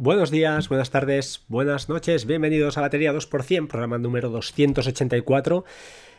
Buenos 0.00 0.30
días, 0.30 0.68
buenas 0.68 0.90
tardes, 0.90 1.42
buenas 1.48 1.88
noches, 1.88 2.24
bienvenidos 2.24 2.78
a 2.78 2.82
Batería 2.82 3.12
2%, 3.12 3.66
programa 3.66 3.98
número 3.98 4.30
284. 4.30 5.64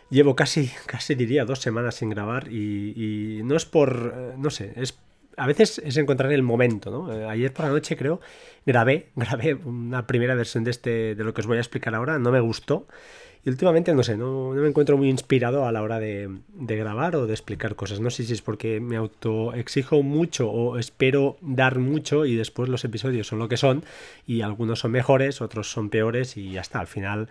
Llevo 0.10 0.36
casi, 0.36 0.70
casi 0.86 1.16
diría 1.16 1.46
dos 1.46 1.60
semanas 1.60 1.96
sin 1.96 2.10
grabar 2.10 2.52
y, 2.52 3.40
no 3.46 3.56
es 3.56 3.64
por, 3.64 4.14
eh, 4.14 4.34
no 4.38 4.50
sé, 4.50 4.74
es 4.76 5.00
a 5.38 5.48
veces 5.48 5.82
es 5.86 5.96
encontrar 5.96 6.34
el 6.34 6.44
momento, 6.44 6.92
¿no? 6.92 7.14
Eh, 7.14 7.26
ayer 7.26 7.54
por 7.54 7.68
la 7.68 7.72
noche 7.72 7.96
creo 7.96 8.20
grabé, 8.66 9.12
grabé 9.16 9.54
una 9.54 10.06
primera 10.06 10.36
versión 10.36 10.66
de 10.66 10.72
este 10.72 11.16
de 11.16 11.24
lo 11.24 11.34
que 11.34 11.40
os 11.40 11.48
voy 11.48 11.56
a 11.56 11.62
explicar 11.62 11.96
ahora, 11.96 12.20
no 12.20 12.32
me 12.34 12.42
gustó 12.42 12.86
y 13.46 13.50
últimamente, 13.50 13.94
no 13.94 14.04
sé, 14.04 14.18
no, 14.18 14.52
me 14.52 14.68
encuentro 14.68 14.98
muy 14.98 15.10
inspirado 15.10 15.66
a 15.66 15.72
la 15.72 15.82
hora 15.82 16.00
de, 16.00 16.30
grabar 16.54 17.16
o 17.16 17.26
de 17.26 17.34
explicar 17.34 17.76
cosas. 17.76 18.02
No 18.02 18.10
sé 18.10 18.24
si 18.24 18.34
es 18.34 18.42
porque 18.42 18.82
me 18.82 18.98
autoexijo 18.98 20.04
mucho 20.04 20.52
o 20.52 20.78
espero 20.78 21.38
dar 21.42 21.80
mucho 21.80 22.26
y 22.26 22.36
después 22.36 22.68
los 22.68 22.84
episodios 22.84 23.28
son 23.28 23.40
lo 23.40 23.48
que 23.48 23.56
son 23.56 23.86
y 24.28 24.42
algunos 24.42 24.80
son 24.80 24.92
mejores, 24.92 25.42
otros 25.42 25.72
son 25.72 25.90
peores 25.90 26.36
y 26.36 26.52
ya 26.52 26.62
está. 26.62 26.82
Al 26.82 26.88
final, 26.88 27.30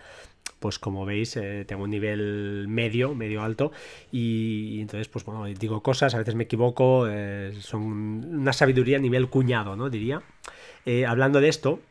pues 0.59 0.79
como 0.79 1.05
veis, 1.05 1.37
eh, 1.37 1.63
tengo 1.67 1.83
un 1.83 1.91
nivel 1.91 2.65
medio, 2.67 3.13
medio 3.13 3.43
alto 3.43 3.71
y, 4.11 4.81
entonces, 4.81 5.07
pues 5.09 5.23
bueno, 5.25 5.45
digo 5.45 5.83
cosas, 5.83 6.15
a 6.15 6.17
veces 6.17 6.33
me 6.33 6.45
equivoco, 6.45 7.07
eh, 7.07 7.53
son 7.59 7.83
una 7.83 8.53
sabiduría 8.53 8.97
a 8.97 9.01
nivel 9.01 9.29
cuñado, 9.29 9.75
¿no? 9.75 9.91
Diría. 9.91 10.23
Eh, 10.85 11.05
hablando 11.05 11.39
de 11.39 11.49
esto, 11.49 11.81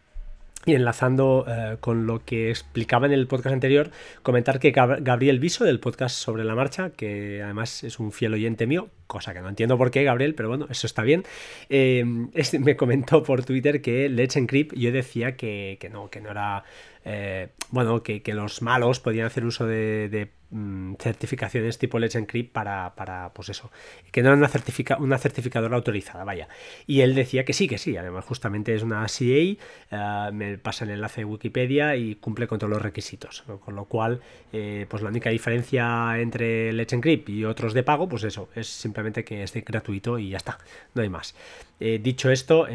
y 0.67 0.75
enlazando 0.75 1.47
eh, 1.49 1.77
con 1.81 2.07
lo 2.07 2.25
que 2.25 2.51
explicaba 2.51 3.07
en 3.07 3.13
el 3.13 3.27
podcast 3.27 3.55
anterior, 3.55 3.91
comentar 4.23 4.59
que 4.59 4.71
Gabriel 4.71 5.39
Viso 5.39 5.65
del 5.65 5.81
podcast 5.81 6.17
sobre 6.17 6.45
la 6.45 6.55
marcha, 6.55 6.91
que 6.91 7.43
además 7.43 7.85
es 7.85 7.99
un 7.99 8.13
fiel 8.13 8.35
oyente 8.35 8.67
mío, 8.67 8.89
cosa 9.07 9.33
que 9.33 9.41
no 9.41 9.49
entiendo 9.49 9.79
por 9.79 9.91
qué, 9.91 10.05
Gabriel, 10.05 10.35
pero 10.35 10.49
bueno, 10.49 10.67
eso 10.71 10.87
está 10.87 11.03
bien, 11.03 11.25
eh, 11.71 12.05
me 12.61 12.77
comentó 12.77 13.23
por 13.23 13.45
Twitter 13.45 13.81
que 13.81 14.09
Let's 14.09 14.37
Encrypt 14.37 14.75
yo 14.75 14.93
decía 14.93 15.37
que, 15.37 15.79
no, 15.91 16.11
que 16.11 16.21
no 16.21 16.31
era, 16.31 16.65
eh, 17.05 17.49
bueno, 17.71 18.03
que, 18.03 18.23
los 18.35 18.61
malos 18.61 19.01
podían 19.01 19.27
hacer 19.27 19.45
uso 19.45 19.67
de 19.67 20.31
Mm, 20.51 20.95
certificaciones 20.95 21.77
tipo 21.77 21.99
Let's 21.99 22.15
Encrypt 22.15 22.55
para, 22.55 22.95
para, 22.95 23.35
pues 23.35 23.51
eso, 23.51 23.71
que 24.11 24.23
no 24.23 24.31
era 24.31 24.39
una, 24.39 24.49
certifica, 24.49 24.97
una 24.97 25.19
certificadora 25.19 25.77
autorizada, 25.77 26.25
vaya. 26.25 26.49
Y 26.87 27.03
él 27.03 27.15
decía 27.15 27.45
que 27.45 27.53
sí, 27.53 27.69
que 27.69 27.77
sí, 27.77 27.99
además 27.99 28.25
justamente 28.25 28.75
es 28.75 28.83
una 28.83 29.05
CA, 29.09 29.25
eh, 29.27 29.59
me 30.33 30.57
pasa 30.57 30.87
el 30.87 30.93
enlace 30.93 31.21
de 31.21 31.25
Wikipedia 31.27 31.97
y 31.97 32.15
cumple 32.15 32.47
con 32.47 32.59
todos 32.59 32.71
los 32.71 32.81
requisitos, 32.81 33.45
con 33.63 33.77
lo 33.77 33.85
cual, 33.85 34.21
eh, 34.55 34.87
pues 34.89 35.03
la 35.03 35.11
única 35.11 35.29
diferencia 35.29 36.19
entre 36.19 36.73
Let's 36.73 36.95
Encrypt 36.95 37.29
y 37.29 37.45
otros 37.45 37.75
de 37.75 37.83
pago, 37.83 38.09
pues 38.09 38.25
eso, 38.25 38.49
es 38.55 38.69
simplemente 38.69 39.25
que 39.25 39.43
es 39.43 39.53
gratuito 39.53 40.19
y 40.19 40.31
ya 40.31 40.39
está, 40.39 40.57
no 40.95 41.03
hay 41.03 41.11
más. 41.11 41.35
Eh, 41.81 42.01
dicho 42.03 42.31
esto, 42.31 42.67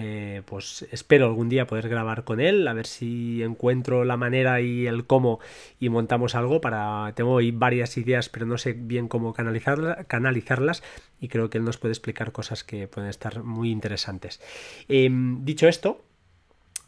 pues 0.46 0.88
espero 0.92 1.26
algún 1.26 1.50
día 1.50 1.68
poder 1.68 1.90
grabar 1.90 2.24
con 2.24 2.40
él, 2.40 2.66
a 2.68 2.74
ver 2.74 2.86
si 2.86 3.44
encuentro 3.44 4.06
la 4.06 4.16
manera 4.16 4.62
y 4.62 4.88
el 4.88 5.06
cómo 5.06 5.40
y 5.80 5.90
montamos 5.90 6.36
algo 6.36 6.62
para, 6.62 7.12
tengo 7.16 7.42
varias 7.64 7.96
ideas, 7.98 8.28
pero 8.28 8.46
no 8.46 8.58
sé 8.58 8.74
bien 8.74 9.08
cómo 9.08 9.34
canalizarlas 9.34 10.84
y 11.22 11.30
creo 11.30 11.50
que 11.50 11.60
él 11.60 11.64
nos 11.64 11.78
puede 11.78 11.94
explicar 11.94 12.34
cosas 12.34 12.66
que 12.66 12.90
pueden 12.90 13.10
estar 13.10 13.42
muy 13.44 13.72
interesantes. 13.72 14.42
Em, 14.90 15.46
dicho 15.46 15.70
esto, 15.70 16.04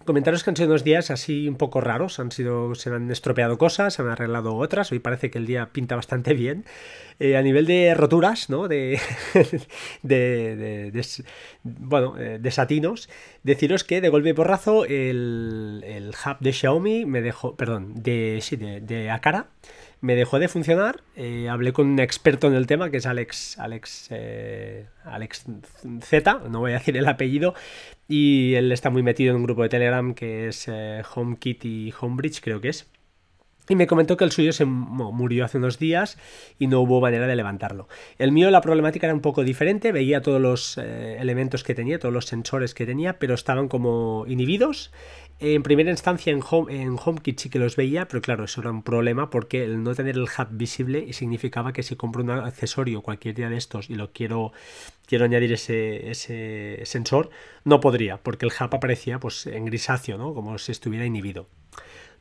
Comentaros 0.06 0.44
que 0.44 0.52
han 0.52 0.56
sido 0.56 0.70
unos 0.70 0.84
días 0.84 1.10
así 1.10 1.48
un 1.48 1.56
poco 1.56 1.82
raros, 1.82 2.20
han 2.20 2.32
sido, 2.32 2.76
se 2.76 2.92
han 2.92 3.10
estropeado 3.10 3.58
cosas, 3.58 3.96
se 3.96 4.04
han 4.04 4.10
arreglado 4.10 4.56
otras, 4.56 4.92
hoy 4.92 5.00
parece 5.00 5.32
que 5.32 5.40
el 5.40 5.48
día 5.48 5.70
pinta 5.72 5.96
bastante 5.96 6.36
bien. 6.36 6.64
Eh, 7.20 7.36
a 7.36 7.42
nivel 7.42 7.66
de 7.66 7.96
roturas, 7.96 8.52
¿no? 8.52 8.68
De, 8.68 9.00
de, 10.04 10.92
bueno, 11.64 12.20
eh, 12.20 12.38
desatinos, 12.40 13.10
deciros 13.42 13.84
que 13.84 14.00
de 14.00 14.10
golpe 14.10 14.30
y 14.30 14.34
porrazo 14.34 14.86
el, 14.86 15.84
el 15.84 16.10
hub 16.10 16.38
de 16.40 16.54
Xiaomi 16.54 17.06
me 17.06 17.22
dejó, 17.22 17.56
perdón, 17.56 17.94
de, 17.96 18.40
sí, 18.42 18.58
de, 18.58 18.82
de 18.82 19.10
Akara, 19.10 19.48
me 20.06 20.16
dejó 20.16 20.38
de 20.38 20.48
funcionar. 20.48 21.02
Eh, 21.16 21.50
hablé 21.50 21.74
con 21.74 21.88
un 21.88 22.00
experto 22.00 22.48
en 22.48 22.54
el 22.54 22.68
tema, 22.68 22.92
que 22.92 22.98
es 22.98 23.08
Alex, 23.08 23.58
Alex, 23.58 24.08
eh, 24.12 24.86
Alex 25.04 25.46
Z, 26.02 26.42
no 26.50 26.60
voy 26.60 26.72
a 26.72 26.76
decir 26.76 26.96
el 26.96 27.08
apellido, 27.08 27.56
y 28.08 28.54
él 28.54 28.72
está 28.72 28.92
muy 28.92 29.02
metido 29.02 29.32
en 29.32 29.38
un 29.38 29.44
grupo 29.44 29.64
de 29.64 29.70
Telegram 29.70 30.14
que 30.14 30.50
es 30.50 30.68
eh, 30.68 31.02
HomeKit 31.16 31.66
y 31.66 31.94
HomeBridge, 32.00 32.42
creo 32.42 32.62
que 32.62 32.70
es. 32.70 32.88
Y 33.68 33.76
me 33.76 33.88
comentó 33.88 34.16
que 34.16 34.24
el 34.24 34.32
suyo 34.32 34.54
se 34.54 34.66
murió 34.66 35.46
hace 35.46 35.58
unos 35.58 35.80
días 35.80 36.18
y 36.60 36.68
no 36.68 36.82
hubo 36.82 37.02
manera 37.02 37.28
de 37.28 37.36
levantarlo. 37.36 37.88
El 38.20 38.32
mío 38.32 38.52
la 38.52 38.62
problemática 38.62 39.08
era 39.08 39.14
un 39.14 39.22
poco 39.22 39.44
diferente, 39.44 39.92
veía 39.92 40.22
todos 40.22 40.40
los 40.40 40.78
elementos 40.78 41.64
que 41.64 41.74
tenía, 41.74 41.98
todos 41.98 42.14
los 42.14 42.26
sensores 42.26 42.74
que 42.74 42.86
tenía, 42.86 43.18
pero 43.18 43.34
estaban 43.34 43.68
como 43.68 44.26
inhibidos 44.28 44.92
en 45.40 45.64
primera 45.64 45.92
instancia 45.92 46.32
en, 46.32 46.42
Home, 46.50 46.98
HomeKit 47.04 47.40
sí 47.40 47.50
que 47.50 47.60
los 47.60 47.76
veía, 47.76 48.08
pero 48.08 48.22
claro, 48.22 48.46
eso 48.46 48.62
era 48.62 48.72
un 48.72 48.84
problema 48.84 49.30
porque 49.30 49.66
el 49.66 49.84
no 49.84 49.94
tener 49.94 50.16
el 50.16 50.24
hub 50.24 50.48
visible 50.52 51.12
significaba 51.12 51.74
que 51.74 51.84
si 51.84 51.98
compro 51.98 52.24
un 52.24 52.30
accesorio 52.30 53.02
cualquier 53.02 53.36
día 53.36 53.50
de 53.50 53.58
estos 53.58 53.90
y 53.90 53.96
lo 53.96 54.14
quiero, 54.14 54.54
quiero 55.06 55.26
añadir 55.26 55.52
ese, 55.52 56.10
ese 56.10 56.82
sensor, 56.86 57.32
no 57.66 57.82
podría, 57.82 58.18
porque 58.18 58.46
el 58.46 58.54
hub 58.54 58.76
aparecía 58.76 59.20
pues 59.20 59.46
en 59.48 59.66
grisáceo, 59.66 60.18
¿no? 60.18 60.34
como 60.34 60.58
si 60.58 60.72
estuviera 60.72 61.06
inhibido. 61.06 61.48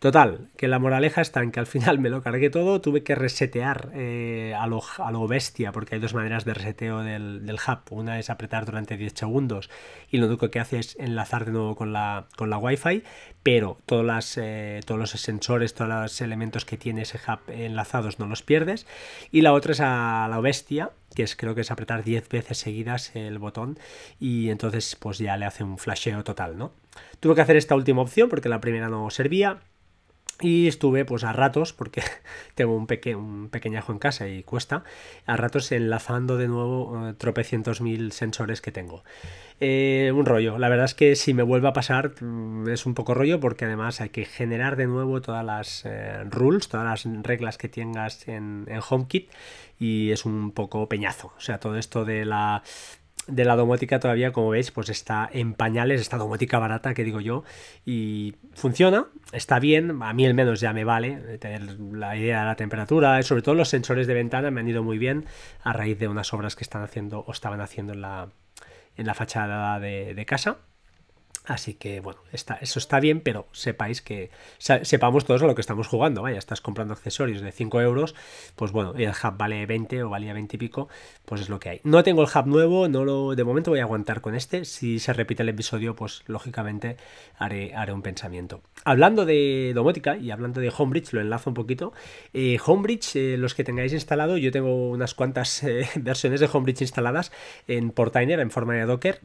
Total, 0.05 0.51
que 0.59 0.69
la 0.69 0.79
moraleja 0.79 1.23
está 1.23 1.43
en 1.43 1.51
que 1.51 1.61
al 1.61 1.67
final 1.67 1.99
me 1.99 2.11
lo 2.11 2.23
cargué 2.23 2.51
todo, 2.51 2.83
tuve 2.83 3.03
que 3.03 3.15
resetear 3.15 3.89
eh, 3.95 4.55
a, 4.55 4.67
lo, 4.67 4.83
a, 4.99 5.11
lo, 5.11 5.27
bestia, 5.27 5.73
porque 5.73 5.95
hay 5.95 6.01
dos 6.03 6.13
maneras 6.13 6.45
de 6.45 6.53
reseteo 6.53 6.99
del, 6.99 7.47
del, 7.47 7.57
hub. 7.57 7.79
Una 7.89 8.19
es 8.19 8.29
apretar 8.29 8.67
durante 8.67 8.99
10 8.99 9.15
segundos 9.15 9.71
y 10.11 10.19
lo 10.19 10.27
único 10.27 10.51
que 10.51 10.61
hace 10.61 10.79
es 10.79 10.95
enlazar 11.01 11.47
de 11.47 11.53
nuevo 11.53 11.75
con 11.75 11.95
la, 11.95 12.27
con 12.37 12.51
la 12.51 12.59
Wi-Fi, 12.59 13.03
pero 13.43 13.79
todas 13.87 14.05
las, 14.05 14.37
eh, 14.37 14.81
todos 14.85 15.01
los 15.01 15.11
sensores, 15.13 15.73
todos 15.73 15.89
los 15.89 16.21
elementos 16.21 16.67
que 16.67 16.77
tiene 16.77 17.01
ese 17.01 17.19
hub 17.27 17.39
enlazados 17.49 18.19
no 18.19 18.27
los 18.27 18.43
pierdes. 18.43 18.87
Y 19.31 19.41
la 19.41 19.55
otra 19.55 19.73
es 19.73 19.81
a 19.81 20.29
la 20.29 20.39
bestia, 20.41 20.91
que 21.15 21.23
es 21.23 21.35
creo 21.35 21.55
que 21.55 21.63
es 21.63 21.71
apretar 21.71 22.05
10 22.05 22.29
veces 22.29 22.59
seguidas 22.59 23.17
el 23.17 23.39
botón 23.39 23.79
y 24.21 24.51
entonces 24.51 24.97
pues 25.01 25.17
ya 25.17 25.39
le 25.39 25.47
hace 25.47 25.65
un 25.65 25.79
flasheo 25.79 26.25
total, 26.25 26.59
¿no? 26.59 26.73
Tuve 27.21 27.35
que 27.37 27.41
hacer 27.41 27.57
esta 27.57 27.75
última 27.75 28.03
opción 28.03 28.29
porque 28.29 28.51
la 28.51 28.61
primera 28.61 28.91
no 28.91 29.09
servía 29.09 29.61
y 30.41 30.67
estuve 30.67 31.05
pues 31.05 31.25
a 31.25 31.33
ratos, 31.33 31.73
porque 31.73 32.03
tengo 32.55 32.75
un, 32.75 32.87
un 33.17 33.49
pequeñajo 33.51 33.93
en 33.93 33.99
casa 33.99 34.29
y 34.29 34.43
cuesta, 34.43 34.85
a 35.27 35.37
ratos 35.37 35.71
enlazando 35.73 36.37
de 36.37 36.49
nuevo 36.49 37.09
eh, 37.09 37.15
tropecientos 37.15 37.81
mil 37.81 38.13
sensores 38.13 38.61
que 38.61 38.73
tengo. 38.73 39.05
Eh, 39.61 40.13
un 40.15 40.27
rollo, 40.27 40.59
la 40.59 40.69
verdad 40.69 40.87
es 40.87 40.95
que 40.95 41.15
si 41.15 41.33
me 41.33 41.45
vuelve 41.45 41.69
a 41.69 41.73
pasar 41.73 42.21
mm, 42.21 42.69
es 42.69 42.87
un 42.87 42.95
poco 42.95 43.15
rollo 43.15 43.39
porque 43.39 43.65
además 43.65 44.01
hay 44.01 44.09
que 44.09 44.25
generar 44.25 44.77
de 44.77 44.87
nuevo 44.87 45.23
todas 45.23 45.45
las 45.45 45.85
eh, 45.85 46.25
rules, 46.25 46.69
todas 46.69 46.85
las 47.05 47.23
reglas 47.23 47.57
que 47.57 47.69
tengas 47.69 48.27
en, 48.27 48.65
en 48.69 48.81
HomeKit 48.89 49.31
y 49.79 50.11
es 50.11 50.25
un 50.25 50.51
poco 50.51 50.89
peñazo. 50.89 51.33
O 51.37 51.41
sea, 51.41 51.61
todo 51.61 51.77
esto 51.77 52.05
de 52.05 52.25
la 52.25 52.63
de 53.27 53.45
la 53.45 53.57
domótica 53.57 54.01
todavía, 54.01 54.33
como 54.33 54.51
veis, 54.51 54.71
pues 54.71 54.89
está 54.89 55.29
en 55.33 55.55
pañales, 55.55 56.01
esta 56.01 56.17
domótica 56.17 56.59
barata 56.59 56.95
que 56.95 57.05
digo 57.05 57.21
yo, 57.21 57.45
y 57.85 58.37
funciona, 58.55 59.07
está 59.33 59.59
bien, 59.59 60.03
a 60.03 60.13
mí 60.13 60.27
al 60.27 60.35
menos 60.35 60.61
ya 60.61 60.73
me 60.73 60.85
vale 60.85 61.39
tener 61.39 61.79
la 61.81 62.17
idea 62.17 62.41
de 62.41 62.47
la 62.47 62.57
temperatura, 62.57 63.23
sobre 63.23 63.43
todo 63.43 63.55
los 63.55 63.69
sensores 63.69 64.07
de 64.07 64.15
ventana 64.15 64.51
me 64.51 64.61
han 64.61 64.69
ido 64.69 64.83
muy 64.83 64.99
bien 64.99 65.25
a 65.63 65.73
raíz 65.73 65.99
de 65.99 66.09
unas 66.09 66.33
obras 66.35 66.57
que 66.57 66.65
están 66.65 66.83
haciendo 66.83 67.21
o 67.21 67.33
estaban 67.33 67.61
haciendo 67.61 67.93
en 67.93 68.03
la, 68.03 68.29
en 68.97 69.07
la 69.07 69.15
fachada 69.15 69.81
de, 69.81 70.15
de 70.15 70.27
casa. 70.27 70.59
Así 71.45 71.75
que 71.75 72.01
bueno, 72.01 72.21
está, 72.33 72.55
eso 72.55 72.79
está 72.79 73.01
bien, 73.01 73.21
pero 73.21 73.47
sepáis 73.53 74.01
que 74.01 74.31
sepamos 74.59 75.27
todos 75.27 75.43
a 75.43 75.47
lo 75.47 75.55
que 75.55 75.61
estamos 75.61 75.89
jugando. 75.89 76.23
Vaya, 76.23 76.39
estás 76.39 76.63
comprando 76.63 76.95
accesorios 76.95 77.43
de 77.43 77.53
5 77.53 77.83
euros, 77.83 78.15
pues 78.57 78.73
bueno, 78.73 78.95
el 78.97 79.11
hub 79.11 79.37
vale 79.37 79.67
20 79.67 80.05
o 80.05 80.09
valía 80.09 80.33
20 80.33 80.57
y 80.57 80.59
pico, 80.59 80.89
pues 81.27 81.43
es 81.43 81.51
lo 81.51 81.61
que 81.61 81.69
hay. 81.69 81.81
No 81.85 82.03
tengo 82.03 82.23
el 82.23 82.29
hub 82.35 82.47
nuevo, 82.47 82.89
no 82.89 83.05
lo, 83.05 83.35
de 83.35 83.45
momento 83.45 83.71
voy 83.71 83.81
a 83.81 83.83
aguantar 83.83 84.23
con 84.23 84.35
este. 84.35 84.65
Si 84.65 84.99
se 84.99 85.13
repite 85.13 85.43
el 85.43 85.51
episodio, 85.51 85.95
pues 85.95 86.23
lógicamente 86.27 86.97
haré, 87.37 87.75
haré 87.75 87.93
un 87.93 88.01
pensamiento. 88.01 88.63
Hablando 88.85 89.27
de 89.27 89.73
domótica 89.75 90.17
y 90.17 90.31
hablando 90.31 90.63
de 90.63 90.73
Homebridge, 90.75 91.13
lo 91.13 91.21
enlazo 91.21 91.51
un 91.51 91.55
poquito. 91.55 91.93
Eh, 92.33 92.59
Homebridge, 92.65 93.17
eh, 93.17 93.37
los 93.37 93.55
que 93.55 93.65
tengáis 93.65 93.93
instalado, 93.93 94.39
yo 94.39 94.51
tengo 94.51 94.89
unas 94.89 95.13
cuantas 95.13 95.63
eh, 95.63 95.87
versiones 95.97 96.41
de 96.41 96.49
Homebridge 96.51 96.81
instaladas 96.81 97.33
en 97.69 97.91
Portainer 97.91 98.41
en 98.41 98.51
forma 98.51 98.75
de 98.75 98.87
Docker 98.87 99.21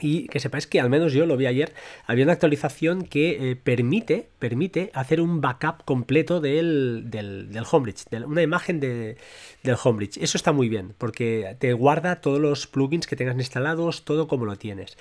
y 0.00 0.28
que 0.28 0.40
sepáis 0.40 0.66
que 0.66 0.80
al 0.80 0.90
menos 0.90 1.12
yo 1.12 1.26
lo 1.26 1.36
vi 1.36 1.46
ayer, 1.46 1.72
había 2.06 2.24
una 2.24 2.32
actualización 2.32 3.04
que 3.04 3.50
eh, 3.50 3.56
permite, 3.56 4.28
permite 4.38 4.90
hacer 4.94 5.20
un 5.20 5.40
backup 5.40 5.84
completo 5.84 6.40
del, 6.40 7.04
del, 7.06 7.52
del 7.52 7.64
Homebridge, 7.70 8.04
una 8.26 8.42
imagen 8.42 8.80
de, 8.80 9.16
del 9.62 9.76
Homebridge. 9.82 10.18
Eso 10.18 10.36
está 10.36 10.52
muy 10.52 10.68
bien, 10.68 10.94
porque 10.98 11.56
te 11.58 11.72
guarda 11.72 12.20
todos 12.20 12.40
los 12.40 12.66
plugins 12.66 13.06
que 13.06 13.16
tengas 13.16 13.36
instalados, 13.36 14.04
todo 14.04 14.28
como 14.28 14.44
lo 14.44 14.56
tienes. 14.56 14.96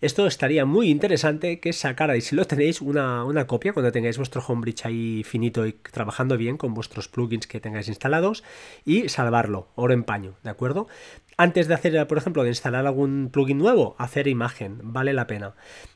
Esto 0.00 0.26
estaría 0.26 0.64
muy 0.64 0.90
interesante 0.90 1.60
que 1.60 1.72
sacarais, 1.72 2.24
si 2.26 2.36
lo 2.36 2.44
tenéis, 2.44 2.80
una, 2.80 3.24
una 3.24 3.46
copia 3.46 3.72
cuando 3.72 3.92
tengáis 3.92 4.16
vuestro 4.16 4.42
Homebridge 4.46 4.86
ahí 4.86 5.22
finito 5.24 5.66
y 5.66 5.72
trabajando 5.72 6.36
bien 6.36 6.56
con 6.56 6.74
vuestros 6.74 7.08
plugins 7.08 7.46
que 7.46 7.60
tengáis 7.60 7.88
instalados 7.88 8.44
y 8.84 9.08
salvarlo, 9.08 9.68
oro 9.74 9.94
en 9.94 10.04
paño, 10.04 10.34
¿de 10.42 10.50
acuerdo? 10.50 10.88
Antes 11.36 11.66
de 11.66 11.74
hacer, 11.74 12.06
por 12.06 12.18
ejemplo, 12.18 12.42
de 12.44 12.50
instalar 12.50 12.86
algún 12.86 13.30
plugin 13.32 13.58
nuevo, 13.58 13.96
hacer 13.98 14.28
imagen, 14.28 14.78
vale 14.82 15.12
la 15.12 15.26
pena. 15.26 15.54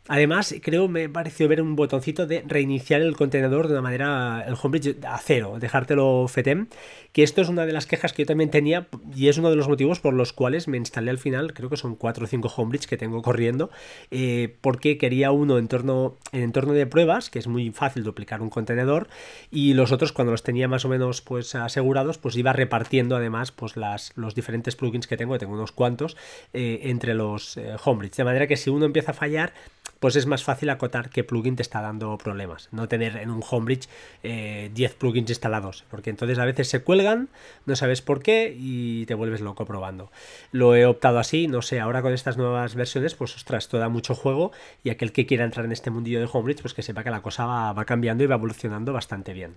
Además, 0.08 0.54
creo 0.62 0.88
me 0.88 1.08
pareció 1.10 1.48
ver 1.48 1.60
un 1.60 1.76
botoncito 1.76 2.26
de 2.26 2.42
reiniciar 2.46 3.02
el 3.02 3.14
contenedor 3.14 3.68
de 3.68 3.74
una 3.74 3.82
manera, 3.82 4.42
el 4.46 4.54
homebridge 4.60 5.04
a 5.04 5.18
cero, 5.18 5.58
dejártelo 5.60 6.26
FETEM, 6.28 6.68
que 7.12 7.22
esto 7.22 7.42
es 7.42 7.50
una 7.50 7.66
de 7.66 7.72
las 7.72 7.86
quejas 7.86 8.14
que 8.14 8.22
yo 8.22 8.26
también 8.26 8.50
tenía 8.50 8.88
y 9.14 9.28
es 9.28 9.36
uno 9.36 9.50
de 9.50 9.56
los 9.56 9.68
motivos 9.68 10.00
por 10.00 10.14
los 10.14 10.32
cuales 10.32 10.66
me 10.66 10.78
instalé 10.78 11.10
al 11.10 11.18
final, 11.18 11.52
creo 11.52 11.68
que 11.68 11.76
son 11.76 11.94
4 11.94 12.24
o 12.24 12.26
5 12.26 12.52
homebridge 12.56 12.86
que 12.86 12.96
tengo 12.96 13.20
corriendo, 13.20 13.70
eh, 14.10 14.56
porque 14.62 14.96
quería 14.96 15.30
uno 15.30 15.58
en 15.58 15.68
torno, 15.68 16.16
en 16.32 16.42
entorno 16.42 16.72
de 16.72 16.86
pruebas, 16.86 17.28
que 17.28 17.38
es 17.38 17.46
muy 17.46 17.70
fácil 17.70 18.02
duplicar 18.02 18.40
un 18.40 18.48
contenedor, 18.48 19.08
y 19.50 19.74
los 19.74 19.92
otros 19.92 20.12
cuando 20.12 20.32
los 20.32 20.42
tenía 20.42 20.68
más 20.68 20.86
o 20.86 20.88
menos 20.88 21.20
pues 21.20 21.54
asegurados, 21.54 22.16
pues 22.16 22.34
iba 22.36 22.54
repartiendo 22.54 23.14
además 23.14 23.52
pues 23.52 23.76
las, 23.76 24.12
los 24.16 24.34
diferentes 24.34 24.74
plugins 24.74 25.06
que 25.06 25.18
tengo, 25.18 25.34
que 25.34 25.40
tengo 25.40 25.52
unos 25.52 25.72
cuantos, 25.72 26.16
eh, 26.54 26.80
entre 26.84 27.12
los 27.12 27.58
eh, 27.58 27.76
homebridge, 27.84 28.16
de 28.16 28.24
manera 28.24 28.46
que 28.46 28.56
si 28.56 28.70
uno 28.70 28.86
empieza 28.86 29.10
a 29.10 29.14
fallar, 29.14 29.52
pues 30.00 30.16
es 30.16 30.26
más 30.26 30.44
fácil 30.44 30.70
acotar 30.70 31.10
qué 31.10 31.24
plugin 31.24 31.56
te 31.56 31.62
está 31.62 31.80
dando 31.80 32.16
problemas. 32.18 32.68
No 32.72 32.88
tener 32.88 33.16
en 33.16 33.30
un 33.30 33.42
homebridge 33.48 33.88
10 34.22 34.22
eh, 34.22 34.94
plugins 34.98 35.30
instalados, 35.30 35.84
porque 35.90 36.10
entonces 36.10 36.38
a 36.38 36.44
veces 36.44 36.68
se 36.68 36.82
cuelgan, 36.82 37.28
no 37.66 37.76
sabes 37.76 38.02
por 38.02 38.22
qué 38.22 38.54
y 38.56 39.06
te 39.06 39.14
vuelves 39.14 39.40
loco 39.40 39.64
probando. 39.64 40.10
Lo 40.52 40.74
he 40.74 40.86
optado 40.86 41.18
así, 41.18 41.48
no 41.48 41.62
sé, 41.62 41.80
ahora 41.80 42.02
con 42.02 42.12
estas 42.12 42.36
nuevas 42.36 42.74
versiones, 42.74 43.14
pues 43.14 43.34
ostras, 43.36 43.64
esto 43.64 43.78
da 43.78 43.88
mucho 43.88 44.14
juego 44.14 44.52
y 44.84 44.90
aquel 44.90 45.12
que 45.12 45.26
quiera 45.26 45.44
entrar 45.44 45.66
en 45.66 45.72
este 45.72 45.90
mundillo 45.90 46.20
de 46.20 46.28
homebridge, 46.32 46.62
pues 46.62 46.74
que 46.74 46.82
sepa 46.82 47.04
que 47.04 47.10
la 47.10 47.22
cosa 47.22 47.46
va 47.46 47.84
cambiando 47.84 48.24
y 48.24 48.26
va 48.26 48.36
evolucionando 48.36 48.92
bastante 48.92 49.32
bien. 49.32 49.56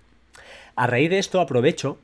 A 0.74 0.86
raíz 0.86 1.10
de 1.10 1.18
esto 1.18 1.40
aprovecho 1.40 1.98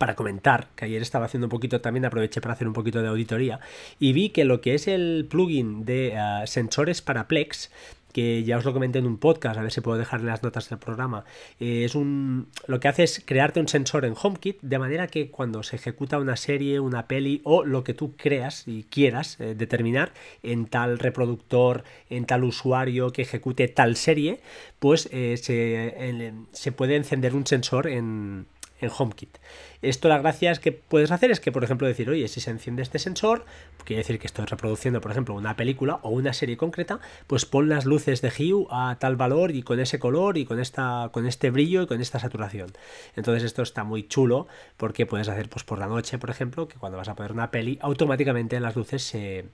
para 0.00 0.16
comentar, 0.16 0.68
que 0.76 0.86
ayer 0.86 1.02
estaba 1.02 1.26
haciendo 1.26 1.44
un 1.44 1.50
poquito, 1.50 1.82
también 1.82 2.06
aproveché 2.06 2.40
para 2.40 2.54
hacer 2.54 2.66
un 2.66 2.72
poquito 2.72 3.02
de 3.02 3.08
auditoría, 3.08 3.60
y 3.98 4.14
vi 4.14 4.30
que 4.30 4.46
lo 4.46 4.62
que 4.62 4.74
es 4.74 4.88
el 4.88 5.26
plugin 5.28 5.84
de 5.84 6.16
uh, 6.16 6.46
sensores 6.46 7.02
para 7.02 7.28
Plex, 7.28 7.70
que 8.14 8.42
ya 8.42 8.56
os 8.56 8.64
lo 8.64 8.72
comenté 8.72 8.98
en 8.98 9.06
un 9.06 9.18
podcast, 9.18 9.58
a 9.58 9.62
ver 9.62 9.70
si 9.70 9.82
puedo 9.82 9.98
dejar 9.98 10.22
las 10.22 10.42
notas 10.42 10.70
del 10.70 10.78
programa, 10.78 11.26
eh, 11.60 11.84
es 11.84 11.94
un 11.94 12.48
lo 12.66 12.80
que 12.80 12.88
hace 12.88 13.02
es 13.02 13.22
crearte 13.22 13.60
un 13.60 13.68
sensor 13.68 14.06
en 14.06 14.14
HomeKit 14.20 14.62
de 14.62 14.78
manera 14.78 15.06
que 15.06 15.30
cuando 15.30 15.62
se 15.62 15.76
ejecuta 15.76 16.18
una 16.18 16.36
serie, 16.36 16.80
una 16.80 17.06
peli 17.06 17.42
o 17.44 17.62
lo 17.62 17.84
que 17.84 17.92
tú 17.92 18.16
creas 18.16 18.66
y 18.66 18.84
quieras 18.84 19.38
eh, 19.38 19.54
determinar 19.54 20.14
en 20.42 20.64
tal 20.64 20.98
reproductor, 20.98 21.84
en 22.08 22.24
tal 22.24 22.44
usuario 22.44 23.12
que 23.12 23.20
ejecute 23.20 23.68
tal 23.68 23.96
serie, 23.96 24.40
pues 24.78 25.10
eh, 25.12 25.36
se, 25.36 26.32
se 26.52 26.72
puede 26.72 26.96
encender 26.96 27.34
un 27.34 27.46
sensor 27.46 27.86
en, 27.86 28.46
en 28.80 28.90
HomeKit. 28.96 29.38
Esto 29.82 30.08
la 30.08 30.18
gracia 30.18 30.50
es 30.50 30.60
que 30.60 30.72
puedes 30.72 31.10
hacer 31.10 31.30
es 31.30 31.40
que, 31.40 31.52
por 31.52 31.64
ejemplo, 31.64 31.86
decir, 31.86 32.10
oye, 32.10 32.28
si 32.28 32.40
se 32.40 32.50
enciende 32.50 32.82
este 32.82 32.98
sensor, 32.98 33.44
quiere 33.84 34.02
decir 34.02 34.18
que 34.18 34.26
estoy 34.26 34.44
reproduciendo, 34.44 35.00
por 35.00 35.10
ejemplo, 35.10 35.34
una 35.34 35.56
película 35.56 36.00
o 36.02 36.10
una 36.10 36.32
serie 36.32 36.56
concreta, 36.56 37.00
pues 37.26 37.46
pon 37.46 37.68
las 37.68 37.84
luces 37.84 38.20
de 38.20 38.28
Hue 38.28 38.66
a 38.70 38.96
tal 38.98 39.16
valor 39.16 39.50
y 39.52 39.62
con 39.62 39.80
ese 39.80 39.98
color 39.98 40.38
y 40.38 40.44
con 40.44 40.60
esta 40.60 41.10
con 41.12 41.26
este 41.26 41.50
brillo 41.50 41.82
y 41.82 41.86
con 41.86 42.00
esta 42.00 42.18
saturación. 42.18 42.72
Entonces 43.16 43.44
esto 43.44 43.62
está 43.62 43.84
muy 43.84 44.06
chulo 44.06 44.46
porque 44.76 45.06
puedes 45.06 45.28
hacer 45.28 45.48
pues 45.48 45.64
por 45.64 45.78
la 45.78 45.86
noche, 45.86 46.18
por 46.18 46.30
ejemplo, 46.30 46.68
que 46.68 46.76
cuando 46.76 46.98
vas 46.98 47.08
a 47.08 47.14
poner 47.14 47.32
una 47.32 47.50
peli, 47.50 47.78
automáticamente 47.80 48.60
las 48.60 48.76
luces 48.76 49.02
se 49.02 49.46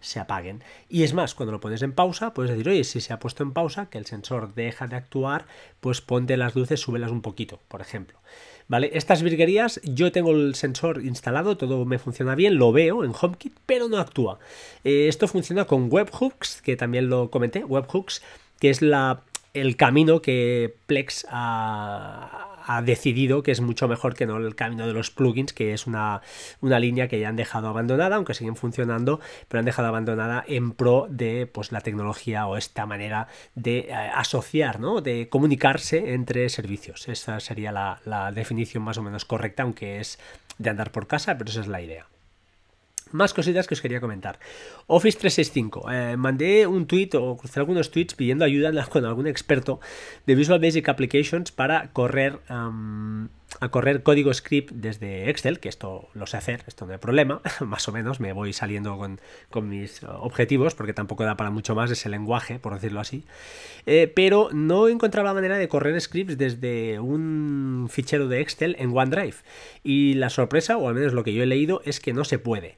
se 0.00 0.18
apaguen. 0.18 0.64
Y 0.88 1.02
es 1.02 1.14
más, 1.14 1.34
cuando 1.34 1.52
lo 1.52 1.60
pones 1.60 1.82
en 1.82 1.92
pausa, 1.92 2.34
puedes 2.34 2.50
decir, 2.50 2.68
oye, 2.68 2.84
si 2.84 3.00
se 3.00 3.12
ha 3.12 3.18
puesto 3.18 3.42
en 3.42 3.52
pausa, 3.52 3.86
que 3.90 3.98
el 3.98 4.06
sensor 4.06 4.54
deja 4.54 4.86
de 4.86 4.96
actuar, 4.96 5.46
pues 5.80 6.00
ponte 6.00 6.36
las 6.36 6.54
luces, 6.54 6.80
súbelas 6.80 7.10
un 7.10 7.22
poquito, 7.22 7.60
por 7.68 7.80
ejemplo. 7.80 8.18
¿Vale? 8.70 8.92
Estas 8.94 9.24
virguerías, 9.24 9.80
yo 9.82 10.12
tengo 10.12 10.30
el 10.30 10.54
sensor 10.54 11.04
instalado, 11.04 11.56
todo 11.56 11.84
me 11.84 11.98
funciona 11.98 12.36
bien, 12.36 12.56
lo 12.56 12.70
veo 12.70 13.02
en 13.04 13.12
HomeKit, 13.20 13.52
pero 13.66 13.88
no 13.88 13.98
actúa. 13.98 14.38
Eh, 14.84 15.08
esto 15.08 15.26
funciona 15.26 15.64
con 15.64 15.88
webhooks, 15.92 16.62
que 16.62 16.76
también 16.76 17.10
lo 17.10 17.32
comenté, 17.32 17.64
webhooks, 17.64 18.22
que 18.60 18.70
es 18.70 18.80
la, 18.80 19.22
el 19.54 19.74
camino 19.74 20.22
que 20.22 20.76
Plex 20.86 21.26
ha, 21.30 22.49
ha 22.76 22.82
decidido 22.82 23.42
que 23.42 23.50
es 23.50 23.60
mucho 23.60 23.88
mejor 23.88 24.14
que 24.14 24.26
no 24.26 24.36
el 24.36 24.54
camino 24.54 24.86
de 24.86 24.92
los 24.92 25.10
plugins, 25.10 25.52
que 25.52 25.72
es 25.72 25.86
una, 25.86 26.22
una 26.60 26.78
línea 26.78 27.08
que 27.08 27.18
ya 27.18 27.28
han 27.28 27.36
dejado 27.36 27.68
abandonada, 27.68 28.16
aunque 28.16 28.34
siguen 28.34 28.54
funcionando, 28.54 29.20
pero 29.48 29.58
han 29.58 29.64
dejado 29.64 29.88
abandonada 29.88 30.44
en 30.46 30.72
pro 30.72 31.06
de 31.10 31.48
pues, 31.50 31.72
la 31.72 31.80
tecnología 31.80 32.46
o 32.46 32.56
esta 32.56 32.86
manera 32.86 33.26
de 33.54 33.78
eh, 33.78 33.92
asociar, 33.92 34.78
¿no? 34.78 35.00
de 35.00 35.28
comunicarse 35.28 36.14
entre 36.14 36.48
servicios. 36.48 37.08
Esa 37.08 37.40
sería 37.40 37.72
la, 37.72 38.00
la 38.04 38.30
definición 38.30 38.84
más 38.84 38.98
o 38.98 39.02
menos 39.02 39.24
correcta, 39.24 39.64
aunque 39.64 40.00
es 40.00 40.18
de 40.58 40.70
andar 40.70 40.92
por 40.92 41.06
casa, 41.06 41.36
pero 41.36 41.50
esa 41.50 41.60
es 41.60 41.68
la 41.68 41.80
idea. 41.80 42.09
Más 43.12 43.34
cositas 43.34 43.66
que 43.66 43.74
os 43.74 43.80
quería 43.80 44.00
comentar. 44.00 44.38
Office 44.86 45.18
365. 45.18 45.90
Eh, 45.90 46.16
mandé 46.16 46.66
un 46.66 46.86
tweet 46.86 47.10
o 47.14 47.36
crucé 47.36 47.58
algunos 47.60 47.90
tweets 47.90 48.14
pidiendo 48.14 48.44
ayuda 48.44 48.70
con 48.86 49.04
algún 49.04 49.26
experto 49.26 49.80
de 50.26 50.34
Visual 50.34 50.60
Basic 50.60 50.88
Applications 50.88 51.50
para 51.50 51.92
correr 51.92 52.38
a 53.58 53.70
correr 53.70 54.02
código 54.02 54.32
script 54.32 54.70
desde 54.72 55.28
Excel, 55.28 55.58
que 55.58 55.68
esto 55.68 56.08
lo 56.14 56.26
sé 56.26 56.36
hacer, 56.36 56.62
esto 56.66 56.86
no 56.86 56.92
hay 56.92 56.98
problema, 56.98 57.40
más 57.60 57.88
o 57.88 57.92
menos 57.92 58.20
me 58.20 58.32
voy 58.32 58.52
saliendo 58.52 58.96
con, 58.98 59.68
mis 59.68 60.02
objetivos, 60.04 60.74
porque 60.74 60.92
tampoco 60.92 61.24
da 61.24 61.36
para 61.36 61.50
mucho 61.50 61.74
más 61.74 61.90
ese 61.90 62.08
lenguaje, 62.08 62.58
por 62.58 62.74
decirlo 62.74 63.00
así, 63.00 63.24
eh, 63.86 64.10
pero 64.14 64.48
no 64.52 64.88
encontraba 64.88 65.34
manera 65.34 65.58
de 65.58 65.68
correr 65.68 66.00
scripts 66.00 66.38
desde 66.38 67.00
un 67.00 67.88
fichero 67.90 68.28
de 68.28 68.40
Excel 68.40 68.76
en 68.78 68.96
OneDrive, 68.96 69.36
y 69.82 70.14
la 70.14 70.30
sorpresa, 70.30 70.76
o 70.76 70.88
al 70.88 70.94
menos 70.94 71.12
lo 71.12 71.24
que 71.24 71.34
yo 71.34 71.42
he 71.42 71.46
leído, 71.46 71.82
es 71.84 72.00
que 72.00 72.12
no 72.12 72.24
se 72.24 72.38
puede. 72.38 72.76